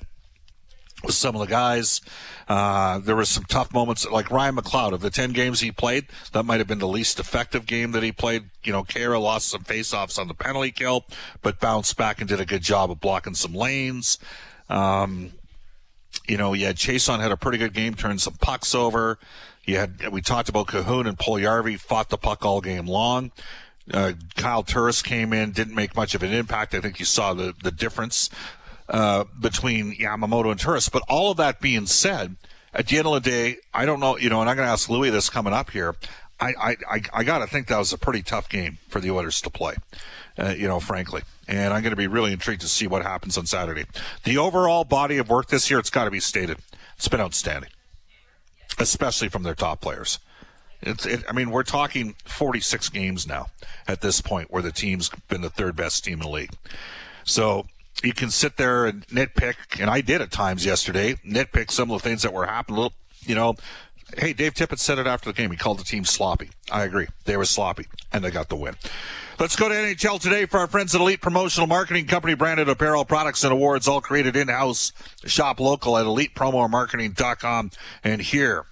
with 1.03 1.15
some 1.15 1.35
of 1.35 1.41
the 1.41 1.47
guys. 1.47 2.01
Uh, 2.47 2.99
there 2.99 3.15
were 3.15 3.25
some 3.25 3.45
tough 3.45 3.73
moments, 3.73 4.09
like 4.09 4.29
Ryan 4.31 4.57
McLeod. 4.57 4.93
Of 4.93 5.01
the 5.01 5.09
10 5.09 5.31
games 5.31 5.59
he 5.59 5.71
played, 5.71 6.07
that 6.33 6.43
might 6.43 6.59
have 6.59 6.67
been 6.67 6.79
the 6.79 6.87
least 6.87 7.19
effective 7.19 7.65
game 7.65 7.91
that 7.91 8.03
he 8.03 8.11
played. 8.11 8.49
You 8.63 8.73
know, 8.73 8.83
Khaira 8.83 9.21
lost 9.21 9.49
some 9.49 9.63
faceoffs 9.63 10.19
on 10.19 10.27
the 10.27 10.33
penalty 10.33 10.71
kill, 10.71 11.05
but 11.41 11.59
bounced 11.59 11.95
back 11.95 12.19
and 12.19 12.27
did 12.27 12.41
a 12.41 12.45
good 12.45 12.63
job 12.63 12.91
of 12.91 12.99
blocking 12.99 13.35
some 13.35 13.53
lanes. 13.53 14.19
Um, 14.69 15.31
you 16.27 16.37
know, 16.37 16.53
you 16.53 16.65
had 16.65 16.75
Chiasson 16.75 17.19
had 17.19 17.31
a 17.31 17.37
pretty 17.37 17.57
good 17.57 17.73
game, 17.73 17.95
turned 17.95 18.21
some 18.21 18.33
pucks 18.33 18.75
over. 18.75 19.19
You 19.65 19.77
had, 19.77 20.07
we 20.09 20.21
talked 20.21 20.49
about 20.49 20.67
Kahun 20.67 21.07
and 21.07 21.17
Puljujarvi 21.17 21.79
fought 21.79 22.09
the 22.09 22.17
puck 22.17 22.45
all 22.45 22.61
game 22.61 22.85
long. 22.85 23.31
Uh, 23.91 24.13
Kyle 24.35 24.63
Turris 24.63 25.01
came 25.01 25.33
in, 25.33 25.51
didn't 25.51 25.75
make 25.75 25.95
much 25.95 26.15
of 26.15 26.23
an 26.23 26.31
impact. 26.31 26.75
I 26.75 26.81
think 26.81 26.99
you 26.99 27.05
saw 27.05 27.33
the, 27.33 27.53
the 27.63 27.71
difference 27.71 28.29
uh, 28.87 29.25
between 29.39 29.95
Yamamoto 29.95 30.51
and 30.51 30.59
Turris. 30.59 30.89
But 30.89 31.03
all 31.09 31.31
of 31.31 31.37
that 31.37 31.59
being 31.59 31.85
said, 31.85 32.35
at 32.73 32.87
the 32.87 32.97
end 32.97 33.07
of 33.07 33.13
the 33.13 33.29
day, 33.29 33.57
I 33.73 33.85
don't 33.85 33.99
know, 33.99 34.17
you 34.17 34.29
know, 34.29 34.41
and 34.41 34.49
I'm 34.49 34.55
going 34.55 34.67
to 34.67 34.71
ask 34.71 34.89
Louis 34.89 35.09
this 35.09 35.29
coming 35.29 35.53
up 35.53 35.71
here. 35.71 35.95
I, 36.39 36.53
I, 36.59 36.75
I, 36.89 37.01
I 37.13 37.23
got 37.23 37.39
to 37.39 37.47
think 37.47 37.67
that 37.67 37.77
was 37.77 37.91
a 37.91 37.97
pretty 37.97 38.21
tough 38.21 38.47
game 38.47 38.77
for 38.87 38.99
the 38.99 39.11
Oilers 39.11 39.41
to 39.41 39.49
play, 39.49 39.75
uh, 40.39 40.53
you 40.57 40.67
know, 40.67 40.79
frankly. 40.79 41.21
And 41.47 41.73
I'm 41.73 41.81
going 41.81 41.91
to 41.91 41.97
be 41.97 42.07
really 42.07 42.31
intrigued 42.31 42.61
to 42.61 42.67
see 42.67 42.87
what 42.87 43.03
happens 43.03 43.37
on 43.37 43.45
Saturday. 43.45 43.85
The 44.23 44.37
overall 44.37 44.83
body 44.83 45.17
of 45.17 45.29
work 45.29 45.47
this 45.47 45.69
year, 45.69 45.79
it's 45.79 45.89
got 45.89 46.05
to 46.05 46.11
be 46.11 46.19
stated, 46.19 46.57
it's 46.95 47.07
been 47.07 47.21
outstanding, 47.21 47.71
especially 48.77 49.29
from 49.29 49.43
their 49.43 49.55
top 49.55 49.81
players. 49.81 50.19
It, 50.81 51.25
I 51.27 51.33
mean, 51.33 51.51
we're 51.51 51.63
talking 51.63 52.15
46 52.25 52.89
games 52.89 53.27
now 53.27 53.47
at 53.87 54.01
this 54.01 54.21
point 54.21 54.49
where 54.49 54.61
the 54.61 54.71
team's 54.71 55.09
been 55.27 55.41
the 55.41 55.49
third 55.49 55.75
best 55.75 56.05
team 56.05 56.13
in 56.13 56.19
the 56.19 56.29
league. 56.29 56.53
So 57.25 57.65
you 58.01 58.13
can 58.13 58.29
sit 58.29 58.55
there 58.55 58.85
and 58.85 59.05
nitpick, 59.07 59.55
and 59.79 59.89
I 59.89 59.99
did 60.01 60.21
at 60.21 60.31
times 60.31 60.65
yesterday, 60.65 61.15
nitpick 61.25 61.69
some 61.69 61.91
of 61.91 62.01
the 62.01 62.07
things 62.07 62.21
that 62.21 62.33
were 62.33 62.45
happening. 62.45 62.89
You 63.21 63.35
know, 63.35 63.55
hey, 64.17 64.33
Dave 64.33 64.53
Tippett 64.53 64.79
said 64.79 64.99
it 64.99 65.07
after 65.07 65.29
the 65.31 65.33
game. 65.33 65.51
He 65.51 65.57
called 65.57 65.79
the 65.79 65.83
team 65.83 66.05
sloppy. 66.05 66.49
I 66.71 66.83
agree. 66.83 67.07
They 67.25 67.37
were 67.37 67.45
sloppy, 67.45 67.87
and 68.11 68.23
they 68.23 68.31
got 68.31 68.49
the 68.49 68.55
win. 68.55 68.75
Let's 69.39 69.55
go 69.55 69.69
to 69.69 69.75
NHL 69.75 70.19
today 70.19 70.45
for 70.45 70.59
our 70.59 70.67
friends 70.67 70.93
at 70.93 70.99
Elite 70.99 71.21
Promotional 71.21 71.65
Marketing 71.65 72.05
Company, 72.05 72.33
branded 72.33 72.67
apparel 72.67 73.05
products 73.05 73.43
and 73.45 73.53
awards, 73.53 73.87
all 73.87 74.01
created 74.01 74.35
in-house. 74.35 74.91
Shop 75.25 75.61
local 75.61 75.97
at 75.97 76.05
elitepromomarketing.com. 76.05 77.71
And 78.03 78.21
here 78.21 78.65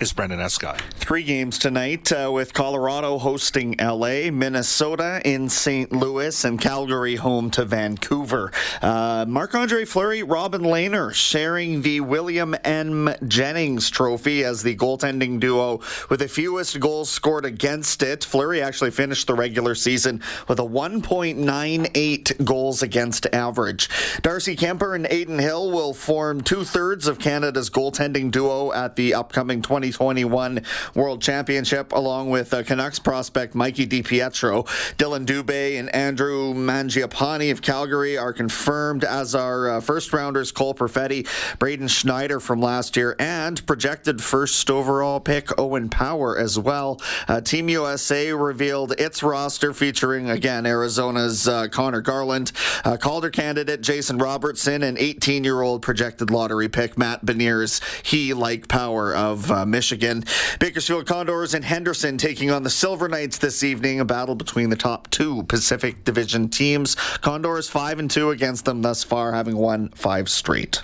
is 0.00 0.12
Brendan 0.12 0.40
Escott. 0.40 0.82
Three 0.96 1.22
games 1.22 1.58
tonight 1.58 2.12
uh, 2.12 2.30
with 2.30 2.52
Colorado 2.52 3.16
hosting 3.16 3.76
LA, 3.80 4.30
Minnesota 4.30 5.22
in 5.24 5.48
St. 5.48 5.90
Louis, 5.90 6.44
and 6.44 6.60
Calgary 6.60 7.16
home 7.16 7.50
to 7.52 7.64
Vancouver. 7.64 8.52
Uh, 8.82 9.24
Marc 9.26 9.54
Andre 9.54 9.86
Fleury, 9.86 10.22
Robin 10.22 10.60
Lehner 10.62 11.14
sharing 11.14 11.80
the 11.80 12.00
William 12.00 12.54
M. 12.64 13.08
Jennings 13.26 13.88
trophy 13.88 14.44
as 14.44 14.62
the 14.62 14.76
goaltending 14.76 15.40
duo 15.40 15.80
with 16.10 16.20
the 16.20 16.28
fewest 16.28 16.78
goals 16.78 17.08
scored 17.08 17.46
against 17.46 18.02
it. 18.02 18.22
Fleury 18.22 18.60
actually 18.60 18.90
finished 18.90 19.26
the 19.26 19.34
regular 19.34 19.74
season 19.74 20.22
with 20.46 20.58
a 20.58 20.62
1.98 20.62 22.44
goals 22.44 22.82
against 22.82 23.26
average. 23.32 23.88
Darcy 24.20 24.56
Kuemper 24.56 24.94
and 24.94 25.06
Adin 25.06 25.38
Hill 25.38 25.70
will 25.70 25.94
form 25.94 26.42
two 26.42 26.64
thirds 26.64 27.06
of 27.06 27.18
Canada's 27.18 27.70
goaltending 27.70 28.30
duo 28.30 28.72
at 28.72 28.96
the 28.96 29.14
upcoming 29.14 29.62
20. 29.62 29.85
2021 29.86 30.62
World 30.94 31.22
Championship, 31.22 31.92
along 31.92 32.30
with 32.30 32.52
uh, 32.52 32.62
Canucks 32.62 32.98
prospect 32.98 33.54
Mikey 33.54 33.86
DiPietro. 33.86 34.66
Dillon 34.96 35.26
Dubé 35.26 35.78
and 35.78 35.94
Andrew 35.94 36.54
Mangiapane 36.54 37.50
of 37.50 37.62
Calgary 37.62 38.18
are 38.18 38.32
confirmed 38.32 39.04
as 39.04 39.34
our 39.34 39.70
uh, 39.70 39.80
first 39.80 40.12
rounders 40.12 40.52
Cole 40.52 40.74
Perfetti, 40.74 41.26
Braden 41.58 41.88
Schneider 41.88 42.40
from 42.40 42.60
last 42.60 42.96
year, 42.96 43.16
and 43.18 43.64
projected 43.66 44.22
first 44.22 44.70
overall 44.70 45.20
pick 45.20 45.58
Owen 45.58 45.88
Power 45.88 46.36
as 46.38 46.58
well. 46.58 47.00
Uh, 47.28 47.40
Team 47.40 47.68
USA 47.68 48.32
revealed 48.32 48.92
its 48.98 49.22
roster 49.22 49.72
featuring, 49.72 50.30
again, 50.30 50.66
Arizona's 50.66 51.46
uh, 51.46 51.68
Conor 51.68 52.00
Garland, 52.00 52.52
uh, 52.84 52.96
Calder 52.96 53.30
candidate 53.30 53.80
Jason 53.80 54.18
Robertson, 54.18 54.82
and 54.82 54.98
18 54.98 55.44
year 55.44 55.62
old 55.62 55.82
projected 55.82 56.30
lottery 56.30 56.68
pick 56.68 56.98
Matt 56.98 57.24
Beniers. 57.24 57.80
He, 58.06 58.34
like 58.34 58.68
Power 58.68 59.14
of 59.14 59.50
uh, 59.50 59.66
Michigan. 59.76 60.24
Bakersfield 60.58 61.04
Condors 61.06 61.52
and 61.52 61.62
Henderson 61.62 62.16
taking 62.16 62.50
on 62.50 62.62
the 62.62 62.70
Silver 62.70 63.10
Knights 63.10 63.36
this 63.36 63.62
evening. 63.62 64.00
A 64.00 64.06
battle 64.06 64.34
between 64.34 64.70
the 64.70 64.76
top 64.76 65.10
two 65.10 65.42
Pacific 65.42 66.02
Division 66.02 66.48
teams. 66.48 66.94
Condors 67.20 67.68
five 67.68 67.98
and 67.98 68.10
two 68.10 68.30
against 68.30 68.64
them 68.64 68.80
thus 68.80 69.04
far, 69.04 69.34
having 69.34 69.54
won 69.58 69.90
five 69.90 70.30
straight. 70.30 70.82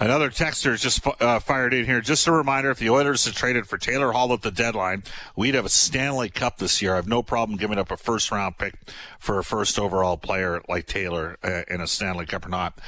Another 0.00 0.30
texter 0.30 0.80
just 0.80 1.06
uh, 1.20 1.38
fired 1.38 1.72
in 1.74 1.84
here. 1.84 2.00
Just 2.00 2.26
a 2.26 2.32
reminder: 2.32 2.70
if 2.70 2.78
the 2.78 2.90
Oilers 2.90 3.24
had 3.24 3.34
traded 3.34 3.68
for 3.68 3.78
Taylor 3.78 4.10
Hall 4.10 4.32
at 4.32 4.42
the 4.42 4.50
deadline, 4.50 5.04
we'd 5.36 5.54
have 5.54 5.66
a 5.66 5.68
Stanley 5.68 6.28
Cup 6.28 6.58
this 6.58 6.82
year. 6.82 6.94
I 6.94 6.96
have 6.96 7.08
no 7.08 7.22
problem 7.22 7.58
giving 7.58 7.78
up 7.78 7.92
a 7.92 7.96
first-round 7.96 8.58
pick 8.58 8.74
for 9.20 9.38
a 9.38 9.44
first 9.44 9.78
overall 9.78 10.16
player 10.16 10.62
like 10.68 10.86
Taylor 10.86 11.36
uh, 11.44 11.62
in 11.68 11.80
a 11.80 11.86
Stanley 11.86 12.26
Cup 12.26 12.44
or 12.46 12.48
not. 12.48 12.78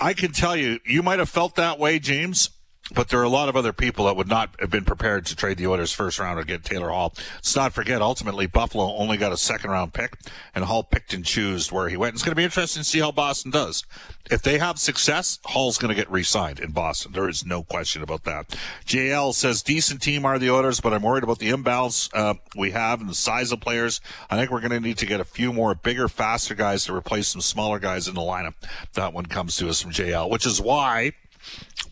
I 0.00 0.14
can 0.14 0.32
tell 0.32 0.56
you, 0.56 0.78
you 0.84 1.02
might 1.02 1.18
have 1.18 1.28
felt 1.28 1.56
that 1.56 1.78
way, 1.78 1.98
James. 1.98 2.50
But 2.94 3.08
there 3.08 3.20
are 3.20 3.24
a 3.24 3.28
lot 3.28 3.48
of 3.48 3.56
other 3.56 3.72
people 3.72 4.06
that 4.06 4.16
would 4.16 4.28
not 4.28 4.50
have 4.60 4.70
been 4.70 4.84
prepared 4.84 5.26
to 5.26 5.36
trade 5.36 5.58
the 5.58 5.66
Oilers 5.66 5.92
first 5.92 6.18
round 6.18 6.38
or 6.38 6.44
get 6.44 6.64
Taylor 6.64 6.88
Hall. 6.88 7.12
Let's 7.36 7.54
not 7.54 7.72
forget, 7.72 8.00
ultimately, 8.00 8.46
Buffalo 8.46 8.96
only 8.96 9.16
got 9.16 9.32
a 9.32 9.36
second 9.36 9.70
round 9.70 9.92
pick, 9.92 10.16
and 10.54 10.64
Hall 10.64 10.82
picked 10.82 11.12
and 11.12 11.24
chose 11.24 11.70
where 11.70 11.88
he 11.88 11.96
went. 11.96 12.14
It's 12.14 12.22
going 12.22 12.32
to 12.32 12.36
be 12.36 12.44
interesting 12.44 12.82
to 12.82 12.88
see 12.88 13.00
how 13.00 13.12
Boston 13.12 13.50
does. 13.50 13.84
If 14.30 14.42
they 14.42 14.58
have 14.58 14.78
success, 14.78 15.38
Hall's 15.44 15.78
going 15.78 15.90
to 15.90 15.94
get 15.94 16.10
re 16.10 16.22
signed 16.22 16.60
in 16.60 16.72
Boston. 16.72 17.12
There 17.12 17.28
is 17.28 17.44
no 17.44 17.62
question 17.62 18.02
about 18.02 18.24
that. 18.24 18.56
JL 18.86 19.34
says, 19.34 19.62
decent 19.62 20.02
team 20.02 20.24
are 20.24 20.38
the 20.38 20.50
Oilers, 20.50 20.80
but 20.80 20.92
I'm 20.92 21.02
worried 21.02 21.24
about 21.24 21.38
the 21.38 21.50
imbalance 21.50 22.10
uh, 22.14 22.34
we 22.56 22.70
have 22.72 23.00
and 23.00 23.08
the 23.08 23.14
size 23.14 23.52
of 23.52 23.60
players. 23.60 24.00
I 24.30 24.36
think 24.36 24.50
we're 24.50 24.60
going 24.60 24.70
to 24.70 24.80
need 24.80 24.98
to 24.98 25.06
get 25.06 25.20
a 25.20 25.24
few 25.24 25.52
more 25.52 25.74
bigger, 25.74 26.08
faster 26.08 26.54
guys 26.54 26.84
to 26.84 26.94
replace 26.94 27.28
some 27.28 27.40
smaller 27.40 27.78
guys 27.78 28.08
in 28.08 28.14
the 28.14 28.20
lineup. 28.20 28.54
That 28.94 29.12
one 29.12 29.26
comes 29.26 29.56
to 29.56 29.68
us 29.68 29.80
from 29.80 29.92
JL, 29.92 30.28
which 30.30 30.46
is 30.46 30.60
why 30.60 31.12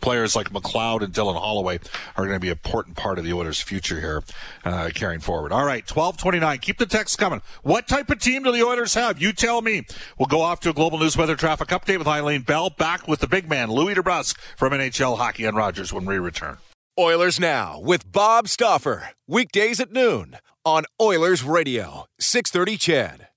players 0.00 0.36
like 0.36 0.50
McLeod 0.50 1.02
and 1.02 1.12
Dylan 1.12 1.38
Holloway 1.38 1.78
are 2.16 2.24
going 2.24 2.36
to 2.36 2.40
be 2.40 2.48
an 2.48 2.52
important 2.52 2.96
part 2.96 3.18
of 3.18 3.24
the 3.24 3.32
Oilers' 3.32 3.60
future 3.60 4.00
here 4.00 4.22
uh, 4.64 4.90
carrying 4.94 5.20
forward. 5.20 5.52
All 5.52 5.64
right, 5.64 5.82
1229. 5.88 6.58
Keep 6.58 6.78
the 6.78 6.86
text 6.86 7.18
coming. 7.18 7.42
What 7.62 7.88
type 7.88 8.10
of 8.10 8.18
team 8.18 8.42
do 8.42 8.52
the 8.52 8.62
Oilers 8.62 8.94
have? 8.94 9.20
You 9.20 9.32
tell 9.32 9.62
me. 9.62 9.84
We'll 10.18 10.26
go 10.26 10.42
off 10.42 10.60
to 10.60 10.70
a 10.70 10.74
global 10.74 10.98
news 10.98 11.16
weather 11.16 11.36
traffic 11.36 11.68
update 11.68 11.98
with 11.98 12.06
Eileen 12.06 12.42
Bell. 12.42 12.70
Back 12.70 13.08
with 13.08 13.20
the 13.20 13.26
big 13.26 13.48
man, 13.48 13.70
Louie 13.70 13.94
DeBrusk 13.94 14.38
from 14.56 14.72
NHL 14.72 15.18
Hockey 15.18 15.44
and 15.44 15.56
Rogers 15.56 15.92
when 15.92 16.04
we 16.04 16.18
return. 16.18 16.58
Oilers 16.98 17.38
Now 17.38 17.78
with 17.78 18.10
Bob 18.10 18.48
Stauffer. 18.48 19.10
Weekdays 19.26 19.80
at 19.80 19.92
noon 19.92 20.38
on 20.64 20.84
Oilers 21.00 21.44
Radio, 21.44 22.06
630 22.18 22.76
CHED. 22.78 23.28